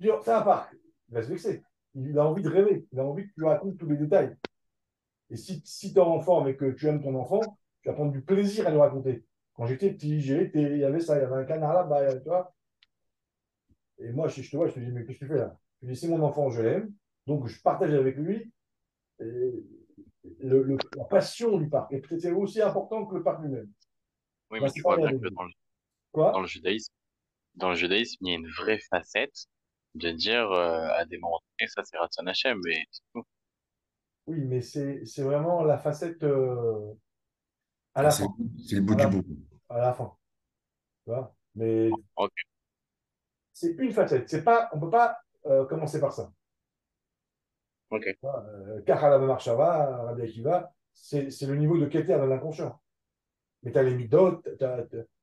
[0.00, 0.74] C'est un parc.
[1.08, 1.62] Il va se vexer.
[1.94, 2.86] Il a envie de rêver.
[2.92, 4.36] Il a envie que tu lui racontes tous les détails.
[5.30, 7.40] Et si, si tu es enfant, mais que tu aimes ton enfant,
[7.82, 9.24] tu vas prendre du plaisir à lui raconter.
[9.54, 12.16] Quand j'étais petit, j'ai été, il y avait ça, il y avait un canard là-bas,
[12.18, 12.52] tu vois.
[14.00, 15.58] Et moi, je, te vois, je te dis, mais qu'est-ce que tu fais là?
[15.82, 16.92] Je dis, c'est mon enfant, je l'aime.
[17.26, 18.50] Donc, je partage avec lui.
[19.20, 19.52] Et
[20.40, 21.92] le, la passion du parc.
[21.92, 23.70] Et peut-être c'est aussi important que le parc lui-même.
[24.50, 25.52] Oui, mais tu vois bien que dans le,
[26.14, 26.92] dans le judaïsme,
[27.54, 29.46] dans le judaïsme, il y a une vraie facette
[29.94, 32.84] de dire euh, à des moments donnés, ça c'est Ratson Hashem, mais
[34.26, 36.92] Oui, mais c'est, c'est vraiment la facette euh,
[37.94, 38.26] à la fin.
[38.66, 39.24] C'est le bout du bout.
[39.68, 40.16] À la fin.
[41.04, 41.34] Tu vois?
[41.54, 41.90] Mais
[43.60, 44.28] c'est une facette.
[44.28, 46.32] C'est pas, on ne peut pas euh, commencer par ça.
[47.90, 48.16] Ok.
[48.86, 52.80] Car à la Marshava, Rabbi Akiva, c'est, le niveau de Keter de l'inconscient
[53.62, 54.48] mais tu as les midotes,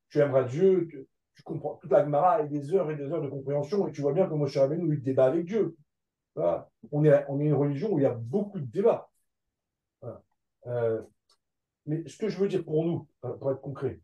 [0.10, 0.88] tu aimeras Dieu,
[1.34, 4.02] tu, comprends toute la Gemara et des heures et des heures de compréhension, et tu
[4.02, 5.76] vois bien que Moshe Rabbeinu, il débat avec Dieu.
[6.36, 9.10] On, est, on est une religion où il y a beaucoup de débats.
[10.68, 11.02] Euh,
[11.88, 14.02] mais ce que je veux dire pour nous, pour être concret,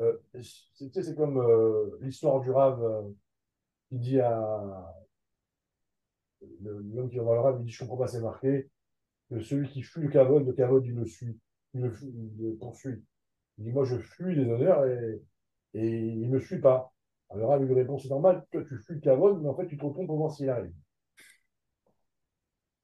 [0.00, 3.12] euh, c'est comme euh, l'histoire du Rave
[3.88, 4.94] qui dit à
[6.60, 8.70] l'homme qui le Rave, il dit Je comprends pas, c'est marqué
[9.30, 11.38] que celui qui fuit le cavode, le cavode, il le suit,
[11.74, 13.02] il le, il le poursuit.
[13.58, 15.22] Il dit, moi, je fuis les honneurs et,
[15.74, 16.92] il ne me suit pas.
[17.30, 20.06] Alors, avec une réponse normale, toi, tu fuis Cavode, mais en fait, tu te retournes
[20.06, 20.72] pour voir s'il arrive.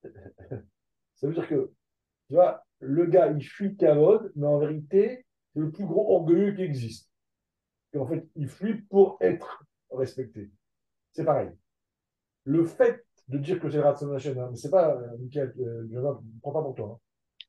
[1.14, 1.72] Ça veut dire que,
[2.28, 6.54] tu vois, le gars, il fuit Cavode, mais en vérité, c'est le plus gros orgueilleux
[6.54, 7.10] qui existe.
[7.92, 10.50] Et en fait, il fuit pour être respecté.
[11.12, 11.50] C'est pareil.
[12.44, 15.54] Le fait de dire que c'est le Ratson Hachem, hein, mais c'est pas, euh, Michael,
[15.60, 16.88] euh, je ne prends pas pour toi.
[16.94, 16.98] Hein.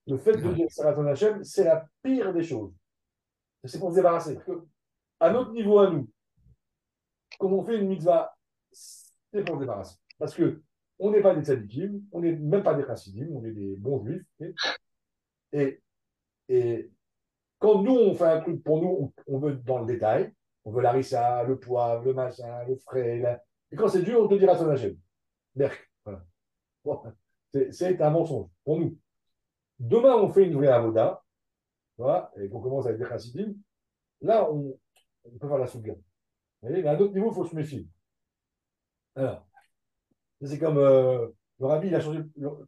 [0.08, 2.74] Le fait de dire que c'est Ratson Hachem, c'est la pire des choses.
[3.64, 4.38] C'est pour se débarrasser.
[5.20, 6.10] à notre niveau, à nous,
[7.40, 8.36] comme on fait une mitzvah,
[8.72, 9.98] c'est pour se débarrasser.
[10.20, 10.62] Parce que
[11.00, 14.06] on n'est pas des tzadikim, on n'est même pas des chassidim, on est des bons
[14.06, 14.26] juifs.
[15.52, 15.82] Et,
[16.50, 16.92] et
[17.60, 20.34] quand nous, on fait un truc pour nous, on, veut dans le détail,
[20.66, 23.42] on veut l'arissa, le poivre, le machin, le frais.
[23.74, 24.96] Et quand c'est Dieu, on te dira son Hachem.
[26.84, 27.16] Voilà.
[27.72, 28.96] c'est un mensonge pour nous.
[29.80, 31.24] Demain, on fait une vraie avoda,
[32.38, 33.56] et qu'on commence avec des chassidim,
[34.22, 34.78] là, on,
[35.40, 35.96] peut faire la souga.
[36.62, 37.88] Mais à d'autres niveaux, il faut se méfier.
[39.16, 39.48] Alors,
[40.44, 41.28] c'est comme euh,
[41.60, 42.20] le rabbi, il a changé.
[42.42, 42.66] Euh,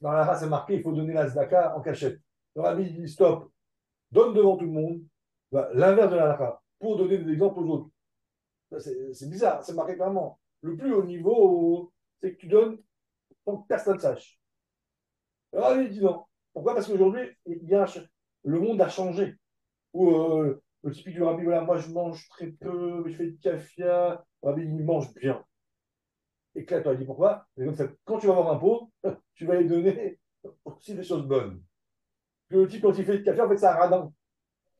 [0.00, 2.20] dans la race, c'est marqué il faut donner la zdaka en cachette.
[2.56, 3.52] Le rabbi dit stop,
[4.10, 5.00] donne devant tout le monde
[5.52, 7.90] bah, l'inverse de la halakha pour donner des exemples aux autres.
[8.78, 10.38] C'est bizarre, c'est marqué clairement.
[10.60, 12.78] Le plus haut niveau, c'est que tu donnes
[13.44, 14.38] sans que personne sache.
[15.52, 16.24] Le rabbi dit non.
[16.52, 16.74] Pourquoi?
[16.74, 19.36] Parce qu'aujourd'hui, le monde a changé.
[19.94, 23.82] Ou euh, le typique du rabbi, moi je mange très peu, je fais du café,
[23.82, 25.44] le rabbi il mange bien.
[26.54, 27.46] Et Claire, tu dit pourquoi?
[28.04, 28.90] Quand tu vas avoir un pot,
[29.34, 30.18] tu vas lui donner
[30.64, 31.62] aussi des choses bonnes.
[32.48, 34.12] le type, quand il fait du café, en fait, c'est un radin.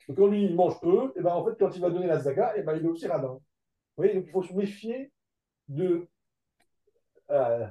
[0.08, 2.18] Donc, quand lui, il mange peu, et ben, en fait, quand il va donner la
[2.18, 3.38] zaga, et ben, il est aussi radin.
[3.98, 5.10] Voyez, il faut se méfier
[5.66, 6.06] de,
[7.30, 7.66] euh,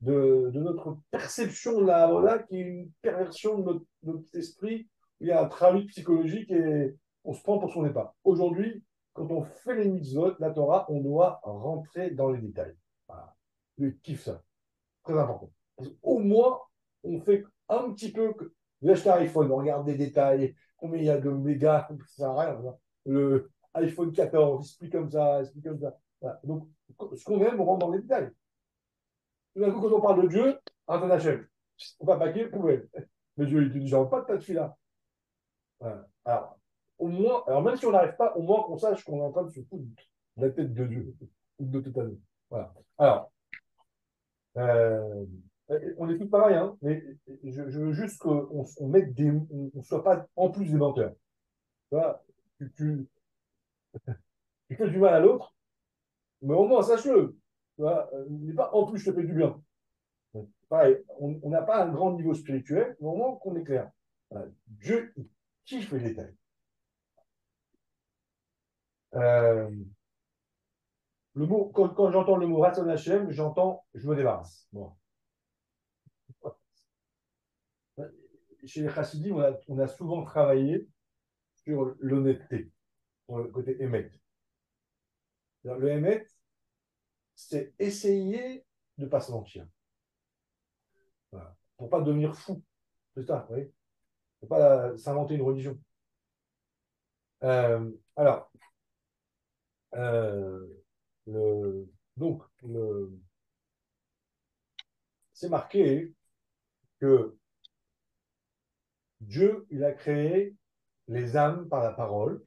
[0.00, 4.88] de, notre perception de la qui est une perversion de notre, esprit.
[5.18, 8.14] Il y a un travail psychologique et on se prend pour son pas.
[8.22, 12.76] Aujourd'hui, quand on fait les mitzvot, la Torah, on doit rentrer dans les détails.
[13.08, 13.34] Voilà.
[13.76, 14.40] Je kiffe ça.
[15.02, 15.50] Très important.
[16.04, 16.60] Au moins,
[17.02, 18.32] on fait un petit peu.
[18.34, 18.52] Que...
[18.80, 22.06] Vous achetez un iPhone, on regarde des détails, combien il y a de mégas, ça
[22.06, 22.56] sert rien.
[23.04, 25.98] Le iPhone 14, il se comme ça, se comme ça.
[26.44, 26.68] Donc,
[27.16, 28.30] ce qu'on aime, on rentre dans les détails.
[29.54, 32.88] Tout d'un coup, quand on parle de Dieu, on va paquer, poubelle.
[33.36, 34.76] Mais Dieu, il dit, j'en pas de tas de fila.
[36.24, 36.58] Alors,
[36.98, 39.32] au moins, alors même si on n'arrive pas, au moins qu'on sache qu'on est en
[39.32, 39.84] train de se foutre
[40.36, 41.14] de la tête de Dieu,
[41.58, 42.04] ou de tout à
[42.50, 42.74] Voilà.
[42.98, 43.32] Alors,
[44.56, 45.24] euh,
[45.98, 47.02] on est tous pareils, hein, mais
[47.44, 51.14] je, veux juste qu'on on mette des, on, soit pas en plus des menteurs.
[52.58, 53.08] Tu, tu,
[54.68, 55.54] tu, fais du mal à l'autre,
[56.42, 57.36] mais au moins sache-le.
[57.78, 59.60] N'est pas en plus je te fais du bien.
[60.68, 63.90] Pareil, on n'a pas un grand niveau spirituel, mais au moins qu'on est clair.
[64.66, 65.30] Dieu qui
[65.64, 66.34] kiffe les détails.
[69.14, 69.70] Euh,
[71.34, 74.68] le mot, quand, j'entends le mot Ratson Hashem, j'entends je me débarrasse.
[74.72, 74.94] Bon.
[78.64, 79.36] Chez les Chassidim,
[79.68, 80.88] on a, souvent travaillé
[81.64, 82.70] sur l'honnêteté,
[83.38, 84.10] le côté émet.
[85.64, 86.26] Le émet,
[87.34, 88.64] c'est essayer
[88.98, 89.66] de ne pas se mentir.
[91.30, 91.56] Voilà.
[91.76, 92.62] Pour ne pas devenir fou.
[93.14, 93.72] C'est ça, vous voyez
[94.48, 95.78] pas s'inventer une religion.
[97.42, 98.50] Euh, alors,
[99.94, 100.66] euh,
[102.16, 102.42] donc,
[105.32, 106.12] c'est marqué
[107.00, 107.36] que
[109.20, 110.56] Dieu, il a créé
[111.08, 112.44] les âmes par la parole.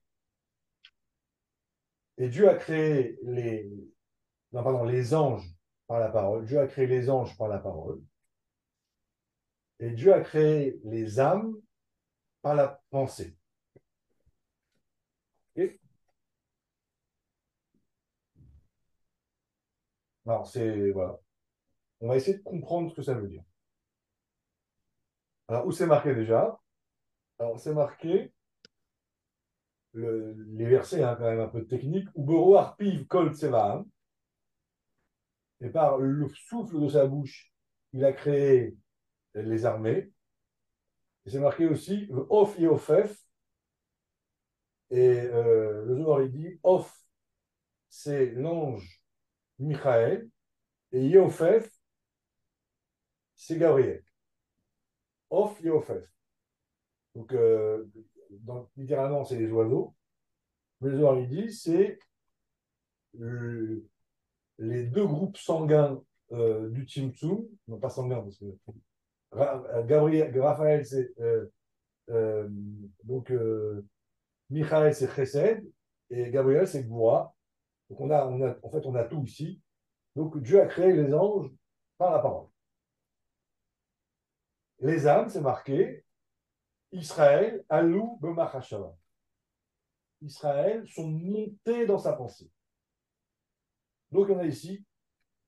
[2.18, 3.70] Et Dieu a créé les,
[4.52, 5.50] non, pardon, les anges
[5.88, 6.46] par la parole.
[6.46, 8.02] Dieu a créé les anges par la parole.
[9.80, 11.56] Et Dieu a créé les âmes
[12.42, 13.38] par la pensée.
[20.28, 20.92] Alors, c'est.
[20.92, 21.20] Voilà.
[22.02, 23.44] On va essayer de comprendre ce que ça veut dire.
[25.48, 26.60] Alors, où c'est marqué déjà?
[27.40, 28.34] Alors, c'est marqué.
[29.96, 32.08] Les versets, hein, quand même un peu technique.
[32.16, 33.32] Ubero arpiv kol
[35.62, 37.54] Et par le souffle de sa bouche,
[37.94, 38.76] il a créé
[39.34, 40.12] les armées.
[41.26, 43.28] C'est marqué aussi et.
[44.92, 46.96] Et euh, le Zohar, il dit Off,
[47.90, 49.02] c'est l'ange
[49.60, 50.30] Michael,
[50.92, 51.70] et Yofef,
[53.36, 54.04] c'est Gabriel.
[55.30, 56.04] Off Yofef.
[57.16, 57.86] Donc, euh,
[58.78, 59.96] littéralement, c'est les oiseaux.
[60.82, 62.00] Mais le Zohar, dit, c'est
[64.58, 71.12] les deux groupes sanguins euh, du Tzimtzum, non pas sanguins, parce que Gabriel, Raphaël, c'est
[71.20, 71.46] euh,
[72.10, 72.48] euh
[73.04, 73.32] donc
[74.50, 75.66] Michael, c'est Chesed,
[76.10, 77.36] et Gabriel, c'est Goura.
[77.90, 79.62] Donc on a, on a, en fait, on a tout ici.
[80.16, 81.52] Donc Dieu a créé les anges
[81.98, 82.48] par la parole.
[84.80, 86.05] Les âmes, c'est marqué
[86.96, 88.96] Israël, Alou, Bemachashava.
[90.22, 92.50] Israël sont montés dans sa pensée.
[94.12, 94.86] Donc on a ici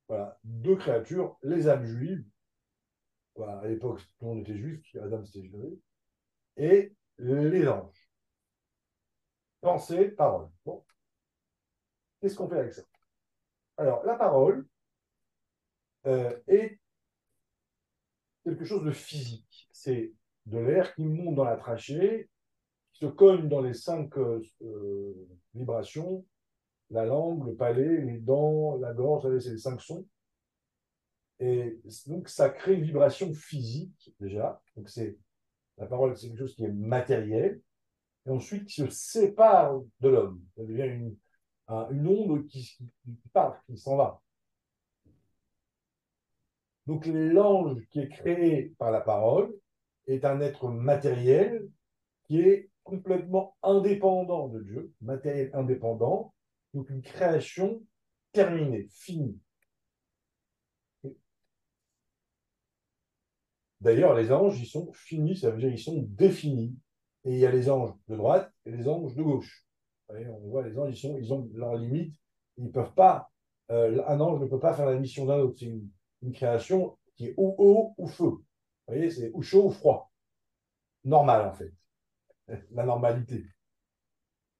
[0.08, 2.26] voilà, deux créatures, les âmes juives.
[3.40, 5.80] À l'époque, tout le monde était juif, Adam c'était juif.
[6.56, 8.10] Et les anges.
[9.62, 10.50] Pensée, parole.
[10.66, 10.84] Bon.
[12.20, 12.84] Qu'est-ce qu'on fait avec ça?
[13.78, 14.68] Alors, la parole
[16.08, 16.80] euh, est
[18.44, 19.68] quelque chose de physique.
[19.72, 20.14] C'est
[20.48, 22.30] de l'air qui monte dans la trachée,
[22.94, 24.42] qui se cogne dans les cinq euh,
[25.54, 26.26] vibrations,
[26.90, 30.08] la langue, le palais, les dents, la gorge, c'est les cinq sons.
[31.40, 34.62] Et donc, ça crée une vibration physique, déjà.
[34.76, 35.18] Donc, c'est
[35.78, 37.62] la parole, c'est quelque chose qui est matériel.
[38.26, 40.42] Et ensuite, qui se sépare de l'homme.
[40.56, 41.18] Ça devient une,
[42.08, 42.78] onde qui
[43.34, 44.22] part, qui s'en va.
[46.88, 49.54] Donc l'ange qui est créé par la parole
[50.08, 51.68] est un être matériel
[52.26, 56.34] qui est complètement indépendant de Dieu, matériel indépendant,
[56.74, 57.82] donc une création
[58.32, 59.40] terminée, finie.
[63.82, 66.76] D'ailleurs, les anges, ils sont finis, ça veut dire qu'ils sont définis.
[67.26, 69.66] Et il y a les anges de droite et les anges de gauche.
[70.10, 72.16] on voit les anges, ils, ont leurs limites.
[72.58, 73.30] Ils peuvent pas,
[73.70, 75.58] euh, un ange ne peut pas faire la mission d'un autre.
[75.60, 75.90] C'est une,
[76.22, 78.32] une, création qui est ou eau ou feu.
[78.88, 80.12] Vous voyez, c'est ou chaud ou froid.
[81.04, 81.74] Normal, en fait.
[82.72, 83.46] La normalité.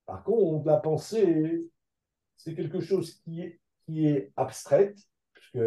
[0.06, 1.66] Par contre, la pensée,
[2.38, 4.98] c'est quelque chose qui est, qui est abstraite,
[5.34, 5.60] puisque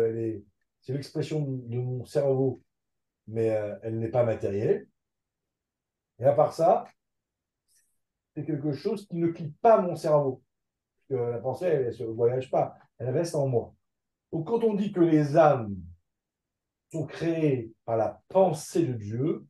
[0.80, 2.62] c'est l'expression de mon cerveau
[3.30, 4.86] mais euh, elle n'est pas matérielle.
[6.18, 6.86] Et à part ça,
[8.34, 10.42] c'est quelque chose qui ne quitte pas mon cerveau.
[11.08, 13.74] Parce que la pensée, elle ne se voyage pas, elle reste en moi.
[14.32, 15.74] Donc quand on dit que les âmes
[16.92, 19.46] sont créées par la pensée de Dieu,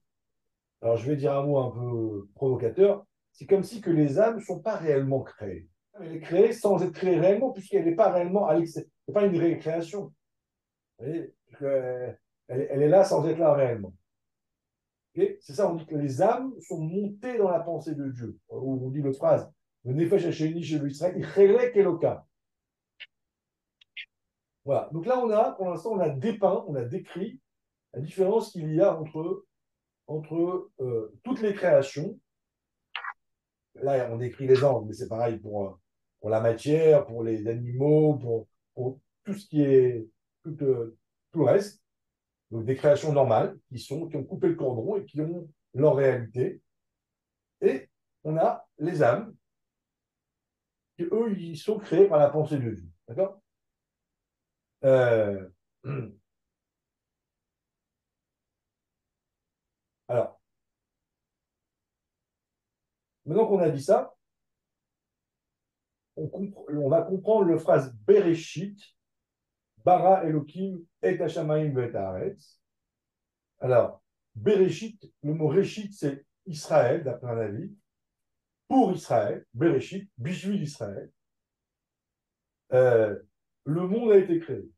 [0.83, 4.37] alors je vais dire un mot un peu provocateur, c'est comme si que les âmes
[4.37, 5.69] ne sont pas réellement créées.
[6.01, 8.91] Elle est créée sans être créée réellement, puisqu'elle n'est pas réellement à l'extérieur.
[9.07, 10.13] Ce n'est pas une récréation.
[10.99, 11.35] Voyez
[12.49, 13.95] elle, est là sans être là réellement.
[15.15, 18.39] c'est ça, on dit que les âmes sont montées dans la pensée de Dieu.
[18.49, 19.51] On dit l'autre phrase,
[19.85, 22.27] le Nefesh chez il Eloka.
[24.71, 24.89] Voilà.
[24.93, 27.41] Donc là, on a, pour l'instant, on a dépeint, on a décrit
[27.93, 29.45] la différence qu'il y a entre,
[30.07, 32.17] entre euh, toutes les créations.
[33.75, 35.81] Là, on décrit les anges, mais c'est pareil pour,
[36.21, 38.47] pour la matière, pour les animaux, pour,
[39.25, 40.07] tout ce qui est,
[40.45, 40.97] tout, euh,
[41.33, 41.83] tout le reste.
[42.53, 45.97] Donc des créations normales qui, sont, qui ont coupé le cordon et qui ont leur
[45.97, 46.63] réalité.
[47.61, 47.89] Et
[48.23, 49.35] on a les âmes,
[50.97, 52.89] qui eux, ils sont créés par la pensée de Dieu.
[53.09, 53.41] D'accord?
[54.85, 55.49] Euh,
[60.09, 60.41] Alors,
[63.25, 64.15] maintenant qu'on a dit ça,
[66.17, 68.79] on, va comprendre le phrase Bereshit,
[69.85, 71.75] Bara Elohim et Hashamaim
[73.61, 74.03] Alors,
[74.35, 77.73] Bereshit, le mot Réchit, c'est Israël, d'après un avis.
[78.69, 81.11] Pour Israël, Bereshit, Bishvil Israël.
[82.73, 83.19] Euh,
[83.65, 84.69] le monde a été créé.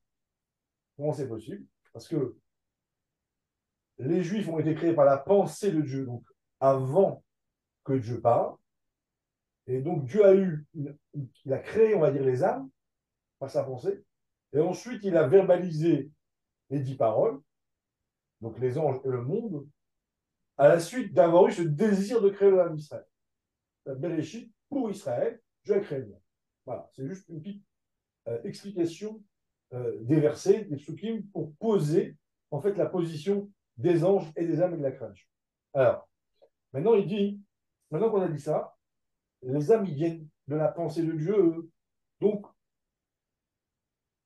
[0.97, 1.65] Comment c'est possible?
[1.93, 2.37] Parce que
[3.99, 6.25] les Juifs ont été créés par la pensée de Dieu, donc
[6.61, 7.25] avant
[7.85, 8.57] que Dieu parle.
[9.67, 12.69] Et donc Dieu a eu, il a créé, on va dire, les âmes
[13.39, 14.05] par sa pensée.
[14.53, 16.11] Et ensuite, il a verbalisé
[16.71, 17.41] les dix paroles,
[18.41, 19.67] donc les anges et le monde,
[20.59, 23.07] à la suite d'avoir eu ce désir de créer le âme d'Israël.
[23.87, 26.23] La Bereshit, pour Israël, vais créer le monde.
[26.67, 27.65] Voilà, c'est juste une petite
[28.45, 29.23] explication
[29.73, 32.17] euh, des versets, des psukim, pour poser
[32.51, 35.27] en fait la position des anges et des âmes et de la création.
[35.73, 36.09] Alors,
[36.73, 37.41] maintenant il dit,
[37.91, 38.77] maintenant qu'on a dit ça,
[39.43, 41.71] les âmes ils viennent de la pensée de Dieu,
[42.21, 42.47] donc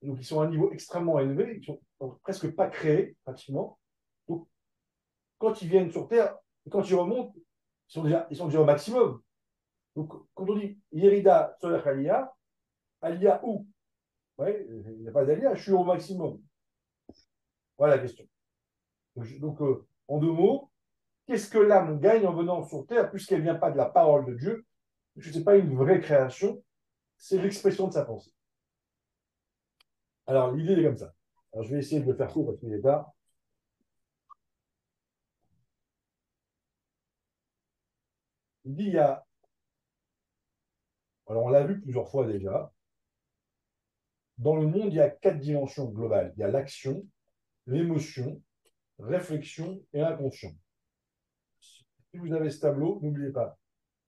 [0.03, 1.81] donc ils sont à un niveau extrêmement élevé, ils sont
[2.23, 3.79] presque pas créés, pratiquement.
[4.29, 4.47] Donc,
[5.39, 6.37] quand ils viennent sur Terre,
[6.71, 7.35] quand ils remontent,
[7.89, 8.03] ils sont
[8.49, 9.23] déjà, au maximum.
[9.95, 12.33] Donc, quand on dit Yerida Soler Alia,
[13.01, 13.67] Alia où
[14.39, 16.43] Il n'y a pas d'Alia, je suis au maximum.
[17.79, 18.27] Voilà la question.
[19.41, 20.71] Donc, euh, en deux mots,
[21.27, 24.27] qu'est-ce que l'âme gagne en venant sur Terre, puisqu'elle ne vient pas de la parole
[24.27, 24.67] de Dieu?
[25.19, 26.63] Ce n'est pas une vraie création,
[27.17, 28.33] c'est l'expression de sa pensée.
[30.27, 31.15] Alors, l'idée est comme ça.
[31.53, 33.11] Alors, je vais essayer de le faire court parce qu'il est tard.
[38.67, 39.25] Il dit, il y a...
[41.29, 42.71] Alors, on l'a vu plusieurs fois déjà.
[44.39, 46.33] Dans le monde, il y a quatre dimensions globales.
[46.37, 47.07] Il y a l'action,
[47.67, 48.43] l'émotion,
[48.99, 50.55] réflexion et l'inconscient.
[51.61, 53.59] Si vous avez ce tableau, n'oubliez pas,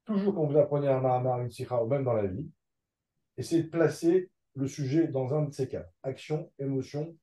[0.05, 2.51] toujours quand vous apprenez un Mahamar, une Sikha, ou même dans la vie,
[3.37, 5.87] essayez de placer le sujet dans un de ces cas.
[6.03, 7.16] Action, émotion,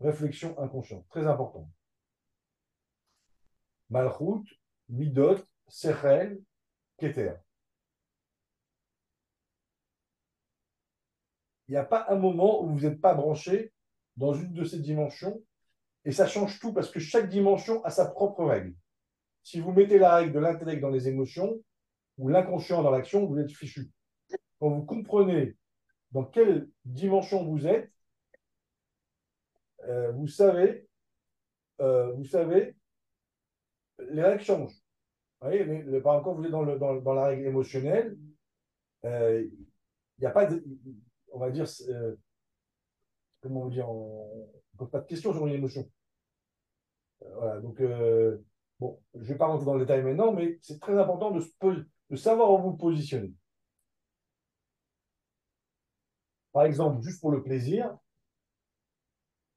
[0.00, 1.06] réflexion inconsciente.
[1.08, 1.70] Très important.
[3.90, 6.40] Malchut, Midot, Sechel,
[6.98, 7.34] Keter.
[11.68, 13.72] Il n'y a pas un moment où vous n'êtes pas branché
[14.16, 15.42] dans une de ces dimensions
[16.04, 18.74] et ça change tout parce que chaque dimension a sa propre règle.
[19.42, 21.62] Si vous mettez la règle de l'intellect dans les émotions
[22.16, 23.90] ou l'inconscient dans l'action, vous êtes fichu.
[24.58, 25.56] Quand vous comprenez
[26.12, 27.90] dans quelle dimension vous êtes,
[29.84, 30.88] euh, vous savez,
[31.80, 32.74] euh, vous savez,
[34.10, 34.82] les règles changent.
[35.40, 35.64] Vous voyez,
[36.00, 38.16] par exemple, quand vous êtes dans la règle émotionnelle,
[39.04, 40.64] euh, il n'y a pas de,
[41.32, 42.16] on va dire, euh,
[43.40, 45.90] comment on dire, on ne pose pas de questions sur une émotion.
[47.22, 48.38] Euh, voilà, donc, euh,
[48.78, 51.40] bon, je ne vais pas rentrer dans le détail maintenant, mais c'est très important de,
[51.40, 51.50] se
[52.10, 53.32] de savoir où vous positionner.
[56.52, 57.96] Par exemple, juste pour le plaisir,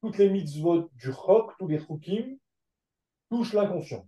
[0.02, 2.38] toutes les mitzvot du rock, tous les chukim,
[3.30, 4.06] touchent l'inconscient.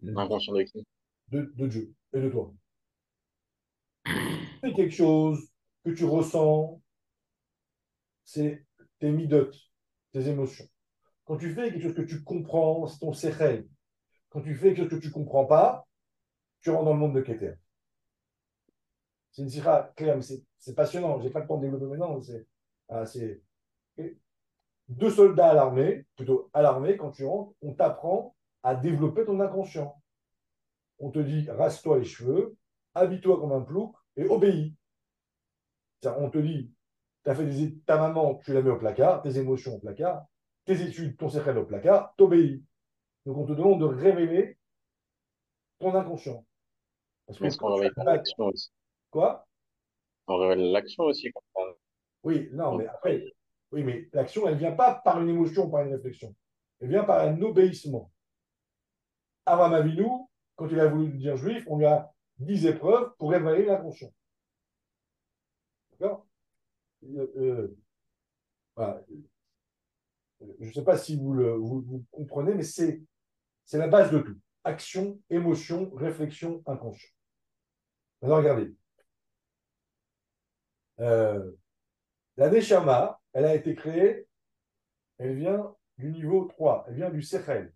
[0.00, 0.86] L'inconscient de qui?
[1.28, 2.52] De, de Dieu et de toi.
[4.62, 5.48] C'est quelque chose
[5.84, 6.80] que tu ressens,
[8.24, 8.64] c'est
[8.98, 9.56] tes midotes,
[10.12, 10.66] tes émotions.
[11.24, 13.68] Quand tu fais quelque chose que tu comprends, c'est ton sechel.
[14.30, 15.86] Quand tu fais quelque chose que tu comprends pas,
[16.60, 17.54] tu rentres dans le monde de Keter.
[19.30, 20.22] C'est une sira claire, mais
[20.58, 21.20] c'est passionnant.
[21.20, 22.18] Je pas le temps de développer maintenant.
[22.88, 23.42] Ah, c'est
[24.88, 29.40] deux soldats à l'armée, plutôt à l'armée, quand tu rentres, on t'apprend à développer ton
[29.40, 30.00] inconscient.
[30.98, 32.56] On te dit, rase-toi les cheveux,
[32.94, 34.74] habille-toi comme un plouc et obéis.
[36.04, 36.70] On te dit,
[37.24, 40.24] as fait des, ta maman, tu la mets au placard, tes émotions au placard,
[40.64, 42.64] tes études, ton secret au placard, t'obéis.
[43.24, 44.58] Donc on te demande de révéler
[45.78, 46.44] ton inconscient.
[47.26, 48.70] Parce qu'on révèle l'action aussi.
[49.10, 49.46] Quoi?
[50.28, 51.32] On révèle l'action aussi.
[52.22, 53.24] Oui, non, mais après,
[53.72, 56.34] oui, mais l'action, elle ne vient pas par une émotion, par une réflexion.
[56.80, 58.12] Elle vient par un obéissement.
[59.44, 63.64] Avant nous, quand il a voulu dire juif, on lui a dix épreuves pour révéler
[63.64, 64.12] l'inconscient.
[65.92, 66.26] D'accord?
[67.04, 67.74] Euh,
[68.78, 68.94] euh,
[70.60, 73.00] Je ne sais pas si vous, comprenez, mais c'est
[73.72, 74.38] la base de tout.
[74.64, 77.10] Action, émotion, réflexion, inconscient.
[78.20, 78.74] Maintenant, regardez.
[81.00, 81.52] Euh,
[82.36, 84.26] la Neshama, elle a été créée,
[85.18, 87.72] elle vient du niveau 3, elle vient du Sechel,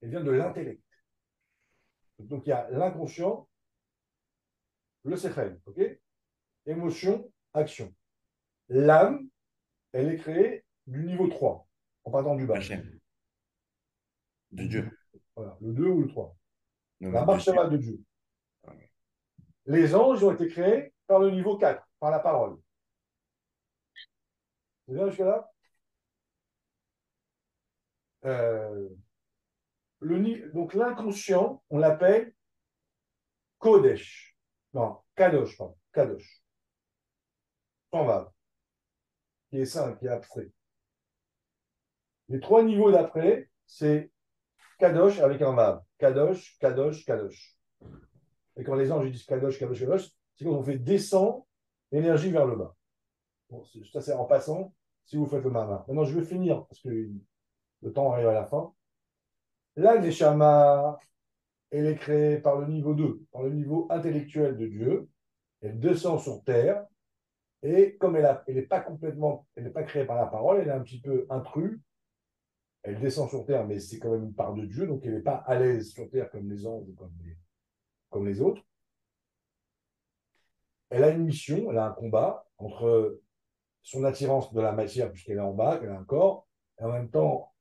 [0.00, 0.82] elle vient de l'intellect.
[2.18, 3.48] Donc il y a l'inconscient,
[5.04, 5.80] le Sechel, ok?
[6.66, 7.92] Émotion, action.
[8.68, 9.28] L'âme,
[9.92, 11.66] elle est créée du niveau 3,
[12.04, 12.60] en partant du bas.
[14.52, 14.90] De Dieu.
[15.34, 16.36] Voilà, le 2 ou le 3.
[17.00, 18.00] la marche de Dieu.
[19.66, 22.58] Les anges ont été créés par le niveau 4, par la parole.
[24.86, 25.52] C'est bien jusqu'à là
[28.24, 28.88] euh,
[30.00, 32.34] Donc l'inconscient, on l'appelle
[33.58, 34.31] Kodesh.
[34.74, 35.76] Non, Kadosh, pardon.
[35.92, 36.42] Kadosh.
[37.92, 38.32] Sans va.
[39.50, 40.50] Qui est saint, qui est abstrait.
[42.28, 44.10] Les trois niveaux d'après, c'est
[44.78, 45.82] Kadosh avec un Vav.
[45.98, 47.58] Kadosh, Kadosh, Kadosh.
[48.56, 51.46] Et quand les anges disent Kadosh, Kadosh, Kadosh, c'est quand on fait descendre
[51.90, 52.74] l'énergie vers le bas.
[53.50, 53.62] Bon,
[53.92, 55.84] ça, c'est en passant, si vous faites le mama.
[55.86, 58.72] Maintenant, je vais finir, parce que le temps arrive à la fin.
[59.76, 60.98] Là, Neshama,
[61.72, 65.08] elle est créée par le niveau 2, par le niveau intellectuel de Dieu.
[65.62, 66.84] Elle descend sur terre.
[67.62, 70.72] Et comme elle n'est pas complètement, elle n'est pas créée par la parole, elle est
[70.72, 71.80] un petit peu intrus.
[72.82, 75.20] Elle descend sur terre, mais c'est quand même une part de Dieu, donc elle n'est
[75.20, 77.38] pas à l'aise sur terre comme les anges ou comme les,
[78.10, 78.62] comme les autres.
[80.90, 83.20] Elle a une mission, elle a un combat entre
[83.82, 86.46] son attirance de la matière, puisqu'elle est en bas, qu'elle a un corps,
[86.80, 87.51] et en même temps,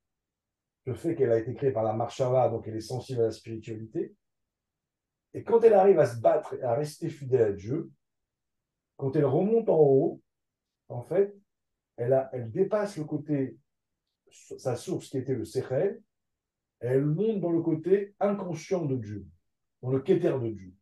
[0.85, 3.31] le fait qu'elle a été créée par la marshava, donc elle est sensible à la
[3.31, 4.15] spiritualité.
[5.33, 7.91] Et quand elle arrive à se battre et à rester fidèle à Dieu,
[8.97, 10.21] quand elle remonte en haut,
[10.89, 11.35] en fait,
[11.97, 13.57] elle, a, elle dépasse le côté,
[14.31, 16.01] sa source qui était le Sechel,
[16.79, 19.27] elle monte dans le côté inconscient de Dieu,
[19.81, 20.73] dans le Keter de Dieu.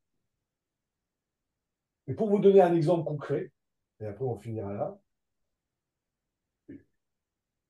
[2.07, 3.51] Et pour vous donner un exemple concret,
[3.99, 4.99] et après on finira là,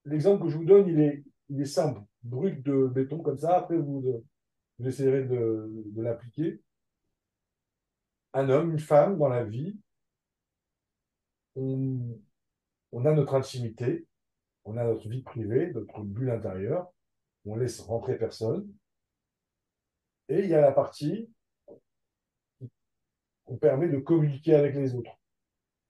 [0.06, 3.58] l'exemple que je vous donne, il est, il est simple, brut de béton comme ça,
[3.58, 4.24] après vous,
[4.78, 6.62] vous essayerez de, l'appliquer.
[8.34, 9.78] Un homme, une femme dans la vie,
[11.56, 12.20] on,
[12.92, 14.08] on, a notre intimité,
[14.66, 16.92] on a notre vie privée, notre bulle intérieure,
[17.46, 18.72] on laisse rentrer personne.
[20.28, 21.30] Et il y a la partie
[23.50, 25.18] on permet de communiquer avec les autres.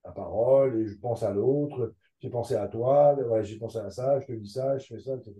[0.05, 4.19] La parole, et je pense à l'autre, j'ai pensé à toi, j'ai pensé à ça,
[4.19, 5.35] je te dis ça, je fais ça, etc.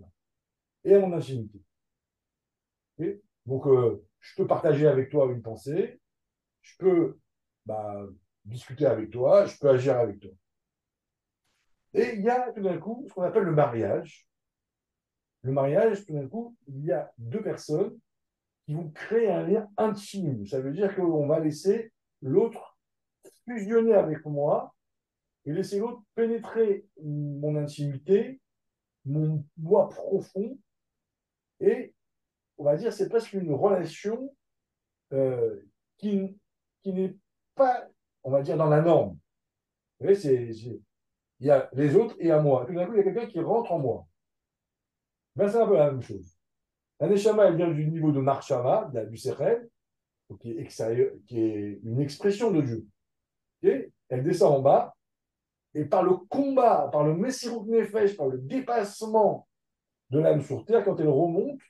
[0.84, 1.60] Et à mon intimité.
[3.46, 6.00] Donc, euh, je peux partager avec toi une pensée,
[6.62, 7.18] je peux
[7.66, 8.06] bah,
[8.44, 10.30] discuter avec toi, je peux agir avec toi.
[11.92, 14.26] Et il y a tout d'un coup ce qu'on appelle le mariage.
[15.42, 17.98] Le mariage, tout d'un coup, il y a deux personnes
[18.64, 20.46] qui vont créer un lien intime.
[20.46, 22.78] Ça veut dire qu'on va laisser l'autre
[23.44, 24.74] fusionner avec moi
[25.44, 28.40] et laisser l'autre pénétrer mon intimité,
[29.04, 30.58] mon moi profond.
[31.60, 31.94] Et
[32.58, 34.34] on va dire, c'est presque une relation
[35.12, 35.60] euh,
[35.96, 36.38] qui,
[36.82, 37.16] qui n'est
[37.54, 37.88] pas,
[38.22, 39.18] on va dire, dans la norme.
[39.98, 40.50] Vous voyez,
[41.40, 42.64] il y a les autres et à moi.
[42.66, 44.06] Tout d'un coup, il y a quelqu'un qui rentre en moi.
[45.36, 46.36] Ben, c'est un peu la même chose.
[46.98, 49.70] La Neshama, elle vient du niveau de Marshama, du Sechel,
[50.38, 52.86] qui est, qui est une expression de Dieu.
[53.62, 54.96] Elle descend en bas,
[55.74, 59.46] et par le combat, par le Messirut Nefesh, par le dépassement
[60.10, 61.60] de l'âme sur terre, quand elle remonte,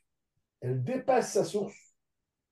[0.61, 1.77] elle dépasse sa source.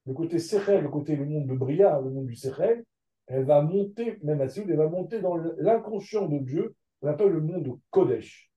[0.07, 2.85] Le côté Sechel, le côté le monde de Bria, le monde du Sechel,
[3.27, 7.41] elle va monter, même à elle va monter dans l'inconscient de Dieu, on appelle le
[7.41, 8.51] monde Kodesh.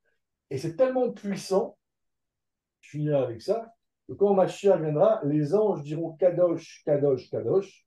[0.49, 1.77] Et c'est tellement puissant,
[2.79, 3.73] je finirai avec ça,
[4.07, 7.85] que quand Mashiach viendra, les anges diront Kadosh, Kadosh, Kadosh.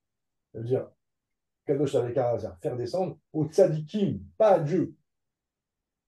[0.52, 0.88] Ça veut dire
[1.66, 4.94] Kadosh avec un faire descendre au tzadikim, pas à Dieu.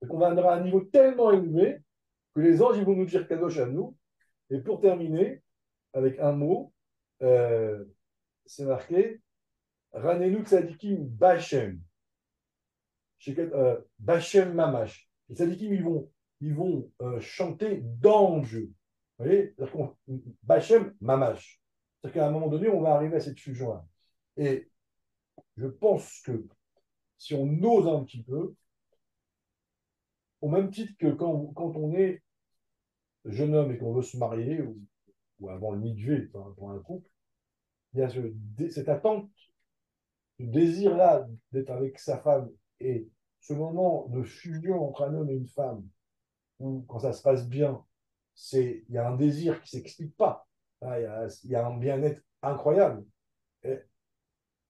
[0.02, 1.78] Donc on viendra à un niveau tellement élevé
[2.34, 3.96] que les anges ils vont nous dire Kadosh à nous.
[4.50, 5.42] Et pour terminer,
[5.92, 6.72] avec un mot,
[7.22, 7.84] euh,
[8.44, 9.20] c'est marqué
[9.92, 11.80] Ranenu tzadikim Bachem.
[13.28, 15.08] Euh, Bachem Mamash.
[15.28, 18.72] Les tzadikim, ils vont, ils vont euh, chanter dans Dieu.
[19.18, 19.54] Vous voyez
[20.42, 21.60] Bachem Mamash.
[22.00, 23.84] C'est-à-dire qu'à un moment donné, on va arriver à cette fusion-là.
[24.36, 24.70] Et
[25.56, 26.46] je pense que
[27.18, 28.54] si on ose un petit peu,
[30.40, 32.22] au même titre que quand, on est
[33.24, 37.10] jeune homme et qu'on veut se marier, ou, avant le milieu pour un couple,
[37.92, 39.30] il y a cette attente,
[40.38, 42.50] ce désir-là d'être avec sa femme
[42.80, 43.08] et
[43.40, 45.86] ce moment de fusion entre un homme et une femme,
[46.58, 47.84] où quand ça se passe bien,
[48.34, 50.46] c'est il y a un désir qui s'explique pas.
[50.82, 50.98] Ah,
[51.44, 53.04] il, y a, un bien-être incroyable.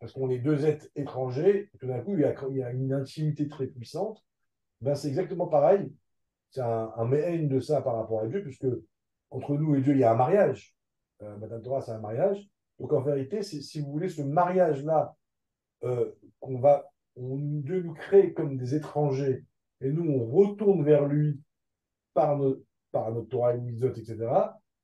[0.00, 3.66] Parce qu'on est deux êtres étrangers, tout d'un coup, il y, a, une intimité très
[3.66, 4.22] puissante.
[4.80, 5.92] Ben, c'est exactement pareil.
[6.50, 8.66] C'est un, un de ça par rapport à Dieu, puisque
[9.30, 10.74] entre nous et Dieu, il y a un mariage.
[11.22, 12.46] Euh, Madame Torah, c'est un mariage.
[12.78, 15.16] Donc en vérité, si vous voulez, ce mariage-là
[15.84, 16.84] euh, qu'on va
[17.16, 19.44] Dieu nous crée comme des étrangers
[19.80, 21.40] et nous, on retourne vers lui
[22.14, 22.38] par,
[22.92, 24.16] par notre Torah et etc.,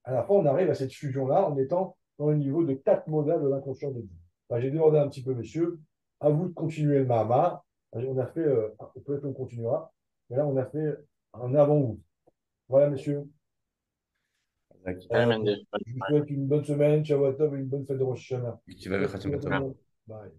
[0.04, 3.06] à la fin, on arrive à cette fusion-là en étant dans le niveau de quatre
[3.06, 4.21] modèles de l'inconscient de Dieu.
[4.60, 5.80] J'ai demandé un petit peu, messieurs,
[6.20, 7.64] à vous de continuer le Mahama.
[7.92, 8.68] On a fait, euh,
[9.04, 9.92] peut-être on continuera,
[10.30, 10.96] mais là, on a fait
[11.34, 12.00] un avant-goût.
[12.68, 13.28] Voilà, messieurs.
[15.12, 18.32] Euh, je vous souhaite une bonne semaine, ciao à et une bonne fête de Rosh
[18.32, 18.60] Hashanah.
[20.06, 20.32] Bye.